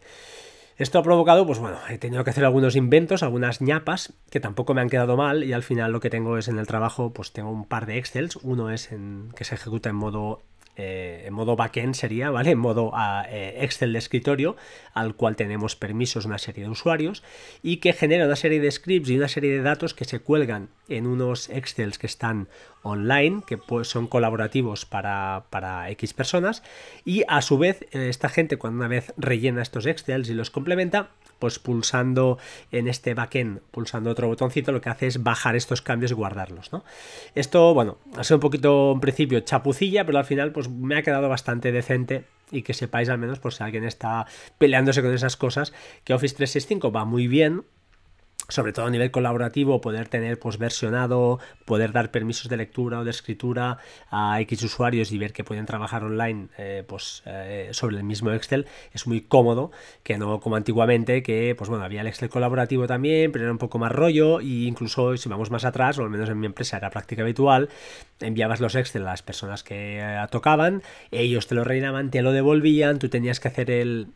Esto 0.79 0.99
ha 0.99 1.03
provocado, 1.03 1.47
pues 1.47 1.59
bueno, 1.59 1.79
he 1.91 1.99
tenido 1.99 2.25
que 2.25 2.31
hacer 2.31 2.45
algunos 2.45 2.77
inventos, 2.77 3.23
algunas 3.23 3.61
ñapas, 3.61 4.15
que 4.31 4.41
tampoco 4.41 4.75
me 4.75 4.81
han 4.81 4.89
quedado 4.89 5.17
mal, 5.17 5.45
y 5.45 5.53
al 5.53 5.63
final 5.63 5.93
lo 5.93 6.01
que 6.01 6.11
tengo 6.11 6.39
es 6.39 6.49
en 6.49 6.59
el 6.59 6.67
trabajo, 6.67 7.13
pues 7.13 7.33
tengo 7.33 7.51
un 7.51 7.67
par 7.67 7.87
de 7.87 7.99
Excels, 7.99 8.37
uno 8.43 8.71
es 8.71 8.91
en 8.91 9.29
que 9.37 9.45
se 9.45 9.55
ejecuta 9.55 9.91
en 9.91 9.97
modo 9.97 10.43
eh, 10.77 11.25
en 11.27 11.35
modo 11.35 11.55
backend 11.55 11.95
sería, 11.95 12.31
¿vale? 12.31 12.53
En 12.53 12.59
modo 12.59 12.93
ah, 12.95 13.27
eh, 13.29 13.59
Excel 13.61 13.93
de 13.93 13.99
escritorio, 13.99 14.57
al 14.95 15.15
cual 15.15 15.37
tenemos 15.37 15.77
permisos 15.77 16.25
una 16.25 16.39
serie 16.39 16.65
de 16.65 16.71
usuarios 16.71 17.23
y 17.63 17.77
que 17.77 17.93
genera 17.93 18.25
una 18.25 18.37
serie 18.37 18.59
de 18.59 18.71
scripts 18.71 19.11
y 19.11 19.19
una 19.19 19.29
serie 19.29 19.53
de 19.53 19.63
datos 19.63 19.93
que 19.93 20.07
se 20.07 20.21
cuelgan 20.21 20.71
en 20.89 21.07
unos 21.07 21.51
Excels 21.51 21.99
que 21.99 22.07
están 22.07 22.49
online, 22.83 23.43
que 23.47 23.59
pues, 23.59 23.89
son 23.89 24.07
colaborativos 24.07 24.87
para, 24.87 25.45
para 25.51 25.91
X 25.91 26.15
personas 26.15 26.63
y 27.05 27.23
a 27.29 27.43
su 27.43 27.59
vez 27.59 27.83
eh, 27.93 28.09
esta 28.09 28.29
gente 28.29 28.57
cuando 28.57 28.79
una 28.79 28.89
vez 28.89 29.13
rellena 29.17 29.63
estos 29.63 29.87
Excels 29.87 30.29
y 30.29 30.35
los 30.35 30.51
complementa, 30.51 31.11
pues 31.39 31.59
pulsando 31.59 32.39
en 32.71 32.87
este 32.87 33.15
backend, 33.15 33.61
pulsando 33.73 34.11
otro 34.11 34.29
botoncito, 34.29 34.71
lo 34.71 34.81
que 34.81 34.91
hace 34.91 35.09
es 35.09 35.25
bajar 35.25 35.57
estos 35.57 35.83
cambios 35.83 36.13
y 36.13 36.15
guardarlos, 36.15 36.73
¿no? 36.73 36.85
Esto, 37.35 37.75
bueno, 37.75 37.99
ha 38.17 38.23
sido 38.23 38.37
un 38.37 38.43
poquito 38.43 38.93
en 38.93 39.01
principio 39.01 39.41
chapucilla, 39.41 40.07
pero 40.07 40.19
al 40.19 40.25
final 40.25 40.53
pues 40.53 40.62
me 40.69 40.97
ha 40.97 41.03
quedado 41.03 41.29
bastante 41.29 41.73
decente 41.73 42.25
y 42.51 42.63
que 42.63 42.75
sepáis 42.75 43.09
al 43.09 43.19
menos 43.19 43.39
por 43.39 43.53
si 43.53 43.63
alguien 43.63 43.85
está 43.85 44.27
peleándose 44.59 45.03
con 45.03 45.13
esas 45.15 45.37
cosas, 45.37 45.73
que 46.05 46.15
Office 46.15 46.37
365 46.37 46.93
va 46.93 47.05
muy 47.05 47.27
bien, 47.27 47.65
sobre 48.53 48.73
todo 48.73 48.87
a 48.87 48.91
nivel 48.91 49.11
colaborativo, 49.11 49.81
poder 49.81 50.09
tener 50.09 50.39
pues 50.39 50.59
versionado, 50.59 51.41
poder 51.65 51.93
dar 51.93 52.11
permisos 52.11 52.49
de 52.49 52.57
lectura 52.57 53.01
o 53.01 53.05
de 53.05 53.11
escritura 53.11 53.79
a 54.11 54.41
X 54.43 54.63
usuarios 54.63 55.11
y 55.11 55.19
ver 55.19 55.33
que 55.33 55.43
pueden 55.43 55.65
trabajar 55.65 56.05
online 56.05 56.49
eh, 56.59 56.85
pues, 56.87 57.23
eh, 57.27 57.71
sobre 57.73 57.97
el 57.97 58.05
mismo 58.05 58.31
Excel 58.33 58.67
es 58.93 59.07
muy 59.07 59.23
cómodo, 59.23 59.71
que 60.03 60.19
no 60.19 60.41
como 60.41 60.57
antiguamente, 60.57 61.23
que 61.23 61.55
pues 61.57 61.71
bueno, 61.71 61.85
había 61.85 62.03
el 62.03 62.07
Excel 62.07 62.29
colaborativo 62.29 62.87
también, 62.87 63.33
pero 63.33 63.45
era 63.45 63.53
un 63.53 63.59
poco 63.59 63.79
más 63.79 63.91
rollo 63.91 64.41
e 64.41 64.67
incluso 64.67 65.17
si 65.17 65.29
vamos 65.29 65.51
más 65.51 65.65
atrás, 65.65 65.99
o 65.99 66.03
al 66.03 66.11
menos 66.11 66.29
en 66.29 66.39
mi 66.39 66.47
empresa 66.47 66.77
era 66.77 66.91
práctica 66.91 67.23
habitual, 67.23 67.71
enviabas 68.21 68.61
los 68.61 68.75
Excel 68.75 69.03
a 69.03 69.13
las 69.13 69.23
personas 69.23 69.63
que 69.63 69.99
eh, 70.01 70.27
tocaban, 70.31 70.83
ellos 71.11 71.47
te 71.47 71.55
lo 71.55 71.65
rellenaban, 71.65 72.11
te 72.11 72.21
lo 72.21 72.33
devolvían, 72.33 72.99
tú 72.99 73.09
tenías 73.09 73.41
que 73.41 73.49
hacer 73.49 73.71
el, 73.71 74.09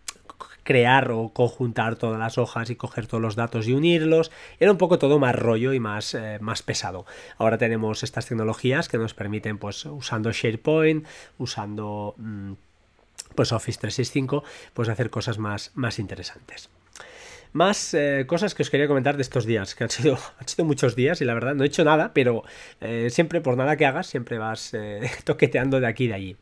crear 0.67 1.11
o 1.13 1.31
conjuntar 1.31 1.97
todas 1.97 2.19
las 2.19 2.37
hojas 2.37 2.69
y 2.69 2.77
coger 2.77 3.07
todos 3.07 3.23
los 3.23 3.37
datos 3.37 3.67
y 3.67 3.73
unirlos. 3.73 4.31
Era 4.61 4.73
un 4.73 4.77
poco 4.77 4.99
todo 4.99 5.19
más 5.19 5.35
rollo 5.35 5.73
y 5.73 5.81
más, 5.81 6.15
eh, 6.15 6.39
más 6.41 6.63
pesado. 6.63 7.07
Ahora 7.39 7.57
tenemos 7.57 8.03
estas 8.03 8.27
tecnologías 8.27 8.89
que 8.89 8.99
nos 8.99 9.15
permiten, 9.15 9.57
pues 9.57 9.87
usando 9.87 10.33
SharePoint, 10.33 11.07
usando 11.39 12.15
mm, 12.19 12.53
pues 13.35 13.53
Office 13.53 13.79
365, 13.79 14.45
pues 14.75 14.91
hacer 14.91 15.09
cosas 15.09 15.39
más, 15.39 15.71
más 15.75 15.99
interesantes. 15.99 16.69
Más 17.53 17.95
eh, 17.95 18.25
cosas 18.27 18.55
que 18.55 18.63
os 18.63 18.69
quería 18.69 18.89
comentar 18.89 19.17
de 19.17 19.23
estos 19.23 19.47
días, 19.47 19.75
que 19.75 19.85
han 19.85 19.91
sido, 19.91 20.19
han 20.39 20.49
sido 20.49 20.65
muchos 20.67 20.97
días 20.97 21.21
y 21.21 21.25
la 21.25 21.33
verdad 21.33 21.55
no 21.55 21.63
he 21.63 21.69
hecho 21.69 21.85
nada, 21.85 22.11
pero 22.13 22.43
eh, 22.81 23.09
siempre 23.11 23.41
por 23.41 23.57
nada 23.57 23.77
que 23.77 23.87
hagas, 23.87 24.09
siempre 24.09 24.37
vas 24.37 24.73
toqueteando 25.25 25.81
de 25.81 25.87
aquí 25.87 26.05
y 26.05 26.09
de 26.09 26.15
allí. 26.15 26.37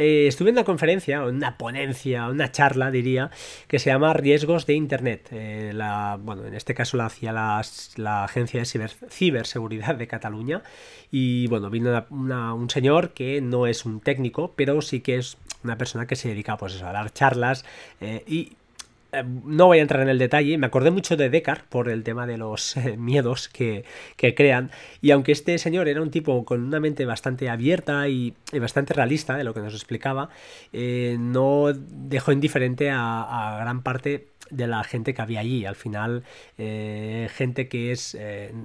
Eh, 0.00 0.28
estuve 0.28 0.50
en 0.50 0.54
una 0.54 0.64
conferencia, 0.64 1.24
una 1.24 1.58
ponencia, 1.58 2.28
una 2.28 2.52
charla, 2.52 2.92
diría, 2.92 3.32
que 3.66 3.80
se 3.80 3.90
llama 3.90 4.12
Riesgos 4.12 4.64
de 4.64 4.74
Internet. 4.74 5.28
Eh, 5.32 5.72
bueno, 6.20 6.44
en 6.44 6.54
este 6.54 6.72
caso 6.72 6.96
la 6.96 7.06
hacía 7.06 7.32
la, 7.32 8.22
Agencia 8.22 8.60
de 8.60 8.88
Ciberseguridad 9.10 9.96
de 9.96 10.06
Cataluña. 10.06 10.62
Y 11.10 11.48
bueno, 11.48 11.68
vino 11.68 12.06
un 12.10 12.70
señor 12.70 13.10
que 13.10 13.40
no 13.40 13.66
es 13.66 13.84
un 13.84 14.00
técnico, 14.00 14.52
pero 14.54 14.82
sí 14.82 15.00
que 15.00 15.16
es 15.16 15.36
una 15.64 15.76
persona 15.76 16.06
que 16.06 16.14
se 16.14 16.28
dedica 16.28 16.56
pues, 16.56 16.80
a 16.80 16.92
dar 16.92 17.12
charlas 17.12 17.64
eh, 18.00 18.22
y 18.28 18.52
no 19.22 19.66
voy 19.66 19.78
a 19.78 19.82
entrar 19.82 20.02
en 20.02 20.08
el 20.08 20.18
detalle, 20.18 20.58
me 20.58 20.66
acordé 20.66 20.90
mucho 20.90 21.16
de 21.16 21.30
Descartes 21.30 21.66
por 21.68 21.88
el 21.88 22.04
tema 22.04 22.26
de 22.26 22.36
los 22.36 22.76
eh, 22.76 22.96
miedos 22.96 23.48
que, 23.48 23.84
crean, 24.16 24.70
y 25.00 25.10
aunque 25.12 25.32
este 25.32 25.58
señor 25.58 25.88
era 25.88 26.02
un 26.02 26.10
tipo 26.10 26.44
con 26.44 26.62
una 26.62 26.80
mente 26.80 27.04
bastante 27.04 27.48
abierta 27.48 28.08
y, 28.08 28.34
bastante 28.60 28.94
realista 28.94 29.36
de 29.36 29.44
lo 29.44 29.54
que 29.54 29.60
nos 29.60 29.74
explicaba, 29.74 30.28
eh, 30.72 31.16
no 31.18 31.72
dejó 31.74 32.32
indiferente 32.32 32.90
a, 32.90 33.58
gran 33.60 33.82
parte 33.82 34.28
de 34.50 34.66
la 34.66 34.82
gente 34.84 35.14
que 35.14 35.22
había 35.22 35.40
allí. 35.40 35.66
Al 35.66 35.76
final, 35.76 36.24
gente 36.56 37.68
que 37.68 37.92
es 37.92 38.16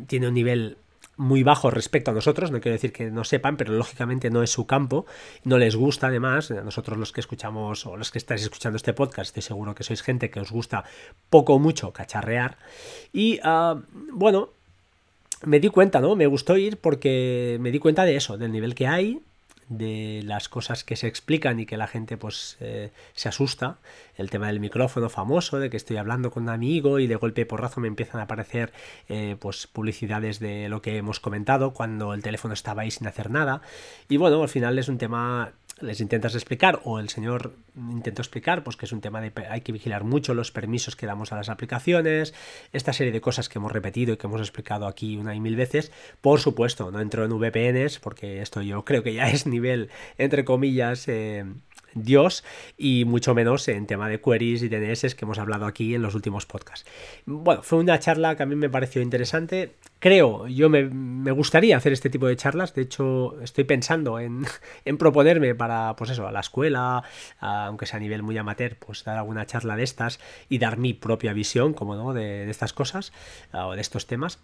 tiene 0.08 0.28
un 0.28 0.34
nivel 0.34 0.78
muy 1.18 1.44
bajo 1.44 1.70
respecto 1.70 2.12
a 2.12 2.14
nosotros, 2.14 2.52
no 2.52 2.60
quiero 2.60 2.74
decir 2.74 2.92
que 2.92 3.12
no 3.12 3.24
sepan, 3.24 3.58
pero 3.58 3.74
lógicamente 3.74 4.30
no 4.30 4.42
es 4.44 4.50
su 4.50 4.66
campo, 4.66 5.06
no 5.44 5.58
les 5.58 5.76
gusta 5.76 6.08
además, 6.08 6.52
a 6.52 6.64
nosotros 6.64 6.98
los 6.98 7.12
que 7.12 7.22
escuchamos 7.22 7.86
o 7.86 7.98
los 7.98 8.12
que 8.12 8.18
estáis 8.18 8.42
escuchando 8.42 8.78
este 8.78 8.94
podcast, 8.94 9.30
estoy 9.30 9.44
seguro 9.44 9.76
que 9.76 9.84
sois 9.84 10.02
gente 10.02 10.30
que 10.30 10.40
os 10.40 10.52
gusta 10.52 10.84
poco 11.30 11.54
o 11.54 11.60
mucho 11.60 11.92
cacharrear 11.94 12.58
y 13.12 13.40
ah, 13.44 13.80
bueno, 14.12 14.50
me 15.46 15.60
di 15.60 15.70
cuenta, 15.70 16.00
¿no? 16.00 16.16
Me 16.16 16.28
gustó 16.28 16.58
ir 16.58 16.78
porque 16.78 17.58
me 17.60 17.72
di 17.72 17.80
cuenta 17.80 18.06
de 18.06 18.16
eso, 18.16 18.38
del 18.38 18.52
nivel 18.52 18.76
que 18.76 18.88
hay, 18.88 19.22
de 19.78 20.22
las 20.24 20.50
cosas 20.50 20.84
que 20.84 20.96
se 20.96 21.08
explican 21.08 21.60
y 21.60 21.66
que 21.66 21.78
la 21.78 21.88
gente 21.88 22.18
pues 22.18 22.58
eh, 22.60 22.92
se 23.14 23.30
asusta. 23.30 23.78
El 24.16 24.30
tema 24.30 24.48
del 24.48 24.60
micrófono 24.60 25.10
famoso, 25.10 25.60
de 25.60 25.70
que 25.70 25.78
estoy 25.78 25.98
hablando 25.98 26.32
con 26.32 26.44
un 26.44 26.50
amigo 26.50 27.00
y 27.00 27.08
de 27.08 27.16
golpe 27.16 27.46
porrazo 27.46 27.82
me 27.82 27.88
empiezan 27.88 28.22
a 28.22 28.26
aparecer 28.26 28.72
eh, 29.10 29.36
pues 29.40 29.68
publicidades 29.68 30.40
de 30.40 30.70
lo 30.70 30.82
que 30.82 30.98
hemos 30.98 31.20
comentado 31.20 31.74
cuando 31.74 32.14
el 32.14 32.22
teléfono 32.22 32.54
estaba 32.54 32.84
ahí 32.84 32.92
sin 32.92 33.08
hacer 33.08 33.30
nada. 33.30 33.62
Y 34.10 34.18
bueno, 34.18 34.42
al 34.42 34.50
final 34.50 34.78
es 34.78 34.88
un 34.88 34.98
tema 34.98 35.54
les 35.84 36.02
intentas 36.02 36.34
explicar 36.36 36.82
o 36.84 37.00
el 37.00 37.10
señor 37.10 37.56
intentó 37.76 38.22
explicar 38.22 38.64
pues 38.64 38.78
que 38.78 38.86
es 38.86 38.92
un 38.92 39.02
tema 39.02 39.22
de 39.22 39.32
hay 39.50 39.62
que 39.62 39.72
vigilar 39.72 40.04
mucho 40.04 40.34
los 40.34 40.52
permisos 40.52 40.96
que 40.96 41.06
damos 41.06 41.32
a 41.32 41.36
las 41.36 41.50
aplicaciones 41.50 42.34
esta 42.72 42.94
serie 42.94 43.12
de 43.12 43.22
cosas 43.22 43.50
que 43.50 43.60
hemos 43.60 43.72
repetido 43.72 44.14
y 44.14 44.18
que 44.18 44.28
hemos 44.28 44.42
explicado 44.42 44.88
aquí 44.88 45.18
una 45.18 45.36
y 45.36 45.40
mil 45.40 45.56
veces. 45.56 45.92
Por 46.22 46.40
supuesto 46.40 46.92
no 46.92 47.02
entro 47.02 47.26
en 47.26 47.32
VPNs 47.32 48.00
porque 48.00 48.42
esto 48.42 48.62
yo 48.62 48.86
creo 48.86 49.04
que 49.04 49.14
ya 49.14 49.30
es 49.30 49.46
nivel 49.46 49.90
entre 50.18 50.46
comillas 50.46 51.08
eh, 51.08 51.46
Dios 51.96 52.44
y 52.78 53.06
mucho 53.06 53.34
menos 53.34 53.68
en 53.68 53.88
tema 53.88 54.10
de 54.10 54.20
queries 54.20 54.64
y 54.64 54.70
DNS 54.70 55.16
que 55.16 55.26
hemos 55.26 55.40
hablado 55.40 55.66
aquí 55.66 55.96
en 55.96 56.02
los 56.02 56.16
últimos 56.16 56.46
podcasts. 56.46 56.90
Bueno, 57.26 57.64
fue 57.64 57.80
una 57.80 58.00
charla 58.00 58.36
que 58.36 58.44
a 58.44 58.46
mí 58.46 58.56
me 58.56 58.70
pareció 58.70 59.02
interesante. 59.02 59.76
Creo, 60.00 60.48
yo 60.48 60.70
me, 60.70 61.32
gustaría 61.32 61.78
hacer 61.78 61.94
este 61.94 62.10
tipo 62.10 62.28
de 62.28 62.36
charlas. 62.36 62.74
De 62.74 62.82
hecho, 62.82 63.40
estoy 63.42 63.64
pensando 63.64 64.20
en, 64.20 64.46
proponerme 64.98 65.56
para, 65.56 65.96
pues 65.96 66.12
eso, 66.12 66.28
a 66.28 66.32
la 66.32 66.42
escuela, 66.42 67.04
aunque 67.40 67.86
sea 67.86 67.98
a 67.98 68.00
nivel 68.00 68.24
muy 68.24 68.38
amateur, 68.38 68.76
pues 68.78 69.04
dar 69.04 69.18
alguna 69.18 69.46
charla 69.46 69.76
de 69.76 69.84
estas 69.84 70.20
y 70.50 70.58
dar 70.58 70.78
mi 70.78 70.94
propia 70.94 71.34
visión, 71.34 71.74
como 71.74 71.96
no, 71.96 72.14
de, 72.14 72.46
de 72.46 72.52
estas 72.52 72.74
cosas 72.74 73.14
o 73.54 73.76
de 73.76 73.82
estos 73.82 74.08
temas. 74.08 74.40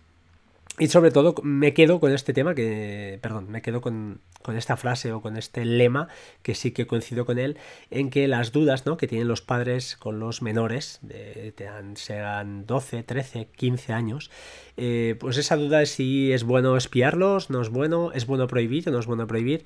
Y 0.79 0.87
sobre 0.87 1.11
todo 1.11 1.35
me 1.43 1.73
quedo 1.73 1.99
con 1.99 2.13
este 2.13 2.31
tema 2.31 2.55
que, 2.55 3.19
perdón, 3.21 3.51
me 3.51 3.61
quedo 3.61 3.81
con, 3.81 4.21
esta 4.55 4.77
frase 4.77 5.11
o 5.11 5.21
con 5.21 5.35
este 5.35 5.65
lema 5.65 6.07
que 6.41 6.55
sí 6.55 6.71
que 6.71 6.87
coincido 6.87 7.25
con 7.25 7.37
él, 7.37 7.57
en 7.91 8.09
que 8.09 8.29
las 8.29 8.53
dudas 8.53 8.85
¿no? 8.85 8.95
que 8.95 9.05
tienen 9.05 9.27
los 9.27 9.41
padres 9.41 9.97
con 9.97 10.19
los 10.19 10.41
menores, 10.41 10.99
de, 11.01 11.53
sean 11.95 12.65
12, 12.65 13.03
13, 13.03 13.49
15 13.55 13.93
años, 13.93 14.31
eh, 14.77 15.17
pues 15.19 15.37
esa 15.37 15.57
duda 15.57 15.81
es 15.81 15.91
si 15.91 16.31
es 16.31 16.45
bueno 16.45 16.77
espiarlos, 16.77 17.49
no 17.49 17.61
es 17.61 17.69
bueno, 17.69 18.13
es 18.13 18.25
bueno 18.25 18.47
prohibir 18.47 18.87
o 18.87 18.91
no 18.93 18.99
es 18.99 19.05
bueno 19.05 19.27
prohibir. 19.27 19.65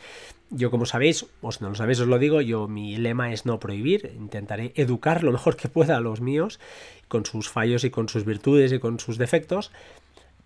Yo 0.50 0.72
como 0.72 0.88
sabéis, 0.88 1.27
o 1.41 1.51
si 1.51 1.63
no 1.63 1.70
lo 1.70 1.75
sabéis 1.75 2.00
os 2.00 2.08
lo 2.08 2.17
digo, 2.17 2.41
yo 2.41 2.67
mi 2.67 2.98
lema 2.98 3.32
es 3.32 3.46
no 3.46 3.60
prohibir, 3.60 4.12
intentaré 4.17 4.74
educar 4.75 5.24
lo 5.24 5.32
mejor 5.32 5.55
que 5.55 5.70
pueda 5.70 5.98
a 5.98 6.01
los 6.01 6.22
míos, 6.22 6.60
con 7.08 7.25
sus 7.25 7.48
fallos 7.48 7.84
y 7.84 7.91
con 7.91 8.10
sus 8.10 8.25
virtudes 8.25 8.74
y 8.74 8.79
con 8.79 9.00
sus 9.00 9.20
defectos, 9.20 9.72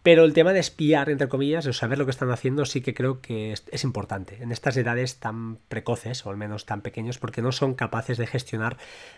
pero 0.08 0.24
el 0.24 0.32
tema 0.32 0.54
de 0.54 0.62
espiar, 0.62 1.10
entre 1.10 1.28
comillas, 1.28 1.68
o 1.68 1.74
saber 1.74 1.98
lo 1.98 2.06
que 2.06 2.12
están 2.12 2.32
haciendo, 2.32 2.64
sí 2.64 2.80
que 2.80 2.94
creo 2.94 3.20
que 3.20 3.52
es, 3.52 3.84
importante. 3.84 4.38
En 4.42 4.54
estas 4.54 4.78
edades 4.78 5.18
tan 5.18 5.58
precoces, 5.68 6.26
o 6.26 6.30
al 6.30 6.38
menos 6.38 6.66
tan 6.66 6.80
pequeños, 6.80 7.18
porque 7.18 7.42
no 7.42 7.52
son 7.52 7.74
capaces 7.74 8.18
de 8.18 8.26
gestionar 8.26 8.78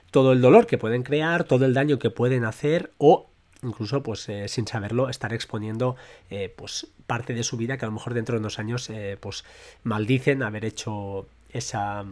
todo 0.09 0.31
el 0.31 0.41
dolor 0.41 0.65
que 0.65 0.79
pueden 0.79 1.03
crear, 1.03 1.43
todo 1.43 1.65
el 1.65 1.75
daño 1.75 1.99
que 1.99 2.09
pueden 2.09 2.43
hacer, 2.43 2.91
o 2.97 3.29
incluso, 3.61 4.01
pues, 4.01 4.27
eh, 4.29 4.47
sin 4.47 4.65
saberlo, 4.65 5.09
estar 5.09 5.31
exponiendo, 5.31 5.95
eh, 6.31 6.51
pues, 6.57 6.87
parte 7.05 7.35
de 7.35 7.43
su 7.43 7.55
vida 7.55 7.77
que 7.77 7.85
a 7.85 7.89
lo 7.89 7.93
mejor 7.93 8.15
dentro 8.15 8.33
de 8.33 8.39
unos 8.39 8.57
años, 8.57 8.89
eh, 8.89 9.15
pues, 9.19 9.45
maldicen 9.83 10.41
haber 10.41 10.65
hecho 10.65 11.27
esa 11.51 12.03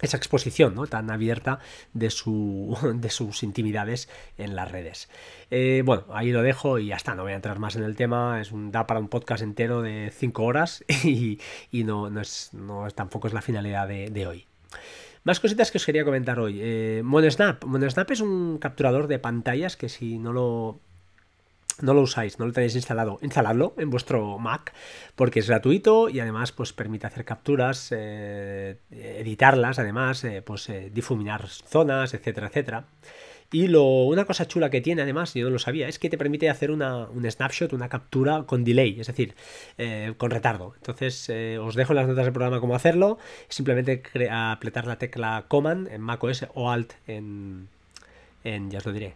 esa 0.00 0.16
exposición 0.16 0.74
¿no? 0.74 0.86
tan 0.86 1.10
abierta 1.10 1.60
de, 1.92 2.10
su, 2.10 2.76
de 2.96 3.10
sus 3.10 3.42
intimidades 3.42 4.08
en 4.38 4.56
las 4.56 4.70
redes. 4.70 5.08
Eh, 5.50 5.82
bueno, 5.84 6.04
ahí 6.12 6.32
lo 6.32 6.42
dejo 6.42 6.78
y 6.78 6.88
ya 6.88 6.96
está, 6.96 7.14
no 7.14 7.22
voy 7.22 7.32
a 7.32 7.36
entrar 7.36 7.58
más 7.58 7.76
en 7.76 7.84
el 7.84 7.96
tema, 7.96 8.40
es 8.40 8.52
un, 8.52 8.70
da 8.70 8.86
para 8.86 9.00
un 9.00 9.08
podcast 9.08 9.42
entero 9.42 9.82
de 9.82 10.12
5 10.14 10.42
horas 10.42 10.84
y, 11.04 11.38
no, 11.84 12.10
no, 12.10 12.20
es, 12.20 12.50
no 12.52 12.88
tampoco 12.90 13.28
es 13.28 13.34
la 13.34 13.42
finalidad 13.42 13.88
de, 13.88 14.26
hoy. 14.26 14.46
Más 15.24 15.38
cositas 15.38 15.70
que 15.70 15.78
os 15.78 15.86
quería 15.86 16.04
comentar 16.04 16.40
hoy. 16.40 16.58
Eh, 16.60 17.02
MonoSnap. 17.04 17.64
MonoSnap 17.64 18.10
es 18.10 18.20
un 18.20 18.58
capturador 18.58 19.06
de 19.06 19.20
pantallas 19.20 19.76
que 19.76 19.88
si 19.88 20.18
no 20.18 20.32
lo 20.32 20.80
no 21.82 21.94
lo 21.94 22.00
usáis, 22.00 22.38
no 22.38 22.46
lo 22.46 22.52
tenéis 22.52 22.74
instalado, 22.76 23.18
instaladlo 23.20 23.74
en 23.76 23.90
vuestro 23.90 24.38
Mac 24.38 24.72
porque 25.16 25.40
es 25.40 25.48
gratuito 25.48 26.08
y 26.08 26.20
además 26.20 26.52
pues 26.52 26.72
permite 26.72 27.06
hacer 27.06 27.24
capturas, 27.24 27.88
eh, 27.90 28.76
editarlas, 28.90 29.78
además, 29.78 30.24
eh, 30.24 30.42
pues 30.42 30.68
eh, 30.68 30.90
difuminar 30.94 31.46
zonas, 31.48 32.14
etcétera, 32.14 32.46
etcétera. 32.46 32.84
Y 33.50 33.66
lo, 33.66 33.84
una 34.04 34.24
cosa 34.24 34.48
chula 34.48 34.70
que 34.70 34.80
tiene, 34.80 35.02
además, 35.02 35.34
yo 35.34 35.44
no 35.44 35.50
lo 35.50 35.58
sabía, 35.58 35.86
es 35.86 35.98
que 35.98 36.08
te 36.08 36.16
permite 36.16 36.48
hacer 36.48 36.70
una, 36.70 37.06
un 37.08 37.30
snapshot, 37.30 37.74
una 37.74 37.90
captura 37.90 38.44
con 38.44 38.64
delay, 38.64 38.98
es 38.98 39.08
decir, 39.08 39.34
con 40.16 40.30
retardo. 40.30 40.72
Entonces, 40.76 41.30
os 41.60 41.74
dejo 41.74 41.92
en 41.92 41.96
las 41.96 42.08
notas 42.08 42.24
del 42.24 42.32
programa 42.32 42.60
cómo 42.60 42.74
hacerlo. 42.74 43.18
Simplemente 43.50 44.02
apretar 44.30 44.86
la 44.86 44.96
tecla 44.96 45.44
Command 45.48 45.88
en 45.88 46.00
macOS 46.00 46.46
o 46.54 46.70
Alt 46.70 46.94
en, 47.06 47.68
en, 48.42 48.70
ya 48.70 48.78
os 48.78 48.86
lo 48.86 48.92
diré, 48.92 49.12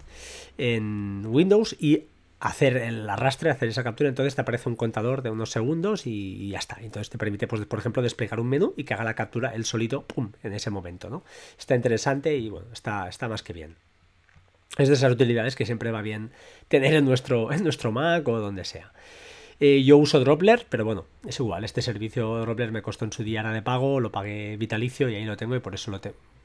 en 0.58 1.24
Windows 1.26 1.74
y 1.80 2.04
hacer 2.46 2.76
el 2.76 3.08
arrastre, 3.08 3.50
hacer 3.50 3.68
esa 3.68 3.82
captura, 3.82 4.08
entonces 4.08 4.34
te 4.34 4.40
aparece 4.40 4.68
un 4.68 4.76
contador 4.76 5.22
de 5.22 5.30
unos 5.30 5.50
segundos 5.50 6.06
y, 6.06 6.48
ya 6.48 6.58
está. 6.58 6.78
Entonces 6.80 7.10
te 7.10 7.18
permite, 7.18 7.46
pues, 7.46 7.64
por 7.66 7.78
ejemplo, 7.78 8.02
desplegar 8.02 8.40
un 8.40 8.48
menú 8.48 8.74
y 8.76 8.84
que 8.84 8.94
haga 8.94 9.04
la 9.04 9.14
captura 9.14 9.54
el 9.54 9.64
solito, 9.64 10.02
¡pum!, 10.02 10.32
en 10.42 10.52
ese 10.52 10.70
momento, 10.70 11.10
¿no? 11.10 11.24
Está 11.58 11.74
interesante 11.74 12.36
y 12.36 12.48
bueno, 12.48 12.68
está, 12.72 13.08
está 13.08 13.28
más 13.28 13.42
que 13.42 13.52
bien. 13.52 13.76
Es 14.78 14.88
de 14.88 14.94
esas 14.94 15.12
utilidades 15.12 15.56
que 15.56 15.66
siempre 15.66 15.90
va 15.90 16.02
bien 16.02 16.30
tener 16.68 16.94
en 16.94 17.04
nuestro, 17.04 17.52
en 17.52 17.62
nuestro 17.62 17.92
Mac 17.92 18.26
o 18.28 18.38
donde 18.38 18.64
sea. 18.64 18.92
Eh, 19.58 19.82
yo 19.84 19.96
uso 19.96 20.20
Dropler, 20.20 20.66
pero 20.68 20.84
bueno, 20.84 21.06
es 21.26 21.40
igual. 21.40 21.64
Este 21.64 21.80
servicio 21.80 22.36
Dropler 22.40 22.72
me 22.72 22.82
costó 22.82 23.06
en 23.06 23.12
su 23.12 23.24
día 23.24 23.42
de 23.42 23.62
pago, 23.62 24.00
lo 24.00 24.12
pagué 24.12 24.56
vitalicio 24.58 25.08
y 25.08 25.14
ahí 25.14 25.24
lo 25.24 25.36
tengo 25.36 25.56
y 25.56 25.60
por 25.60 25.74
eso 25.74 25.90
lo 25.90 26.00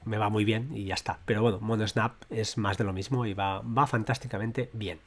me 0.05 0.17
va 0.17 0.29
muy 0.29 0.45
bien 0.45 0.69
y 0.73 0.85
ya 0.85 0.93
está. 0.93 1.19
Pero 1.25 1.41
bueno, 1.41 1.59
MonoSnap 1.59 2.13
es 2.29 2.57
más 2.57 2.77
de 2.77 2.85
lo 2.85 2.93
mismo 2.93 3.25
y 3.25 3.33
va, 3.33 3.59
va 3.61 3.85
fantásticamente 3.85 4.69
bien. 4.73 4.99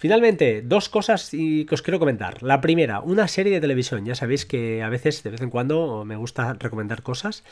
Finalmente, 0.00 0.62
dos 0.62 0.88
cosas 0.88 1.28
que 1.28 1.66
os 1.70 1.82
quiero 1.82 1.98
comentar. 1.98 2.42
La 2.42 2.62
primera, 2.62 3.00
una 3.00 3.28
serie 3.28 3.52
de 3.52 3.60
televisión. 3.60 4.06
Ya 4.06 4.14
sabéis 4.14 4.46
que 4.46 4.82
a 4.82 4.88
veces, 4.88 5.22
de 5.22 5.28
vez 5.28 5.42
en 5.42 5.50
cuando, 5.50 6.06
me 6.06 6.16
gusta 6.16 6.54
recomendar 6.54 7.02
cosas. 7.02 7.44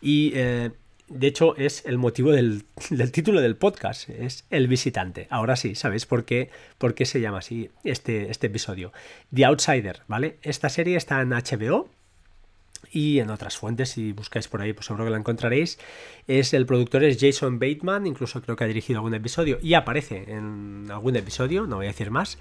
Y 0.00 0.32
eh, 0.34 0.70
de 1.08 1.26
hecho, 1.26 1.54
es 1.58 1.84
el 1.84 1.98
motivo 1.98 2.32
del, 2.32 2.64
título 3.12 3.42
del 3.42 3.54
podcast. 3.54 4.08
Es 4.08 4.46
El 4.48 4.66
visitante. 4.66 5.26
Ahora 5.28 5.56
sí, 5.56 5.74
¿sabéis 5.74 6.06
por 6.06 6.24
qué, 6.24 6.48
por 6.78 6.94
qué 6.94 7.04
se 7.04 7.20
llama 7.20 7.40
así 7.40 7.70
este, 7.84 8.30
este 8.30 8.46
episodio? 8.46 8.94
The 9.34 9.44
Outsider, 9.44 10.00
¿vale? 10.08 10.38
Esta 10.40 10.70
serie 10.70 10.96
está 10.96 11.20
en 11.20 11.28
HBO 11.28 11.90
y 12.92 13.20
en 13.20 13.30
otras 13.30 13.56
fuentes, 13.56 13.90
si 13.90 14.12
buscáis 14.12 14.48
por 14.48 14.60
ahí, 14.60 14.72
pues 14.72 14.86
seguro 14.86 15.04
que 15.04 15.10
la 15.10 15.18
encontraréis. 15.18 15.78
Es 16.26 16.52
el 16.54 16.66
productor 16.66 17.04
es 17.04 17.18
Jason 17.20 17.58
Bateman, 17.58 18.06
incluso 18.06 18.42
creo 18.42 18.56
que 18.56 18.64
ha 18.64 18.66
dirigido 18.66 18.98
algún 18.98 19.14
episodio 19.14 19.58
y 19.62 19.74
aparece 19.74 20.32
en 20.32 20.88
algún 20.90 21.16
episodio, 21.16 21.66
no 21.66 21.76
voy 21.76 21.86
a 21.86 21.90
decir 21.90 22.10
más. 22.10 22.38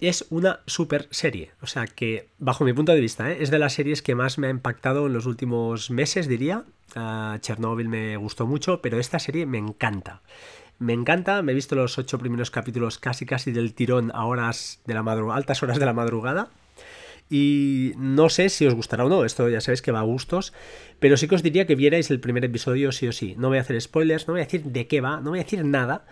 Es 0.00 0.26
una 0.30 0.60
super 0.66 1.06
serie, 1.12 1.52
o 1.60 1.66
sea 1.66 1.86
que, 1.86 2.28
bajo 2.38 2.64
mi 2.64 2.72
punto 2.72 2.92
de 2.92 3.00
vista, 3.00 3.30
¿eh? 3.30 3.38
es 3.40 3.52
de 3.52 3.60
las 3.60 3.74
series 3.74 4.02
que 4.02 4.16
más 4.16 4.36
me 4.36 4.48
ha 4.48 4.50
impactado 4.50 5.06
en 5.06 5.12
los 5.12 5.26
últimos 5.26 5.90
meses, 5.90 6.26
diría. 6.26 6.64
Uh, 6.96 7.38
Chernobyl 7.38 7.88
me 7.88 8.16
gustó 8.16 8.46
mucho, 8.46 8.82
pero 8.82 8.98
esta 8.98 9.20
serie 9.20 9.46
me 9.46 9.58
encanta. 9.58 10.20
Me 10.80 10.92
encanta, 10.92 11.40
me 11.42 11.52
he 11.52 11.54
visto 11.54 11.76
los 11.76 11.96
ocho 11.98 12.18
primeros 12.18 12.50
capítulos 12.50 12.98
casi 12.98 13.24
casi 13.24 13.52
del 13.52 13.74
tirón 13.74 14.10
a 14.12 14.24
horas 14.24 14.80
de 14.84 14.94
la 14.94 15.00
altas 15.32 15.62
horas 15.62 15.78
de 15.78 15.86
la 15.86 15.92
madrugada 15.92 16.50
y 17.30 17.92
no 17.96 18.28
sé 18.28 18.48
si 18.48 18.66
os 18.66 18.74
gustará 18.74 19.04
o 19.04 19.08
no, 19.08 19.24
esto 19.24 19.48
ya 19.48 19.60
sabéis 19.60 19.82
que 19.82 19.92
va 19.92 20.00
a 20.00 20.04
gustos, 20.04 20.52
pero 20.98 21.16
sí 21.16 21.28
que 21.28 21.34
os 21.34 21.42
diría 21.42 21.66
que 21.66 21.74
vierais 21.74 22.10
el 22.10 22.20
primer 22.20 22.44
episodio 22.44 22.92
sí 22.92 23.08
o 23.08 23.12
sí. 23.12 23.34
No 23.38 23.48
voy 23.48 23.58
a 23.58 23.62
hacer 23.62 23.80
spoilers, 23.80 24.28
no 24.28 24.34
voy 24.34 24.42
a 24.42 24.44
decir 24.44 24.64
de 24.64 24.86
qué 24.86 25.00
va, 25.00 25.20
no 25.20 25.30
voy 25.30 25.40
a 25.40 25.44
decir 25.44 25.64
nada. 25.64 26.04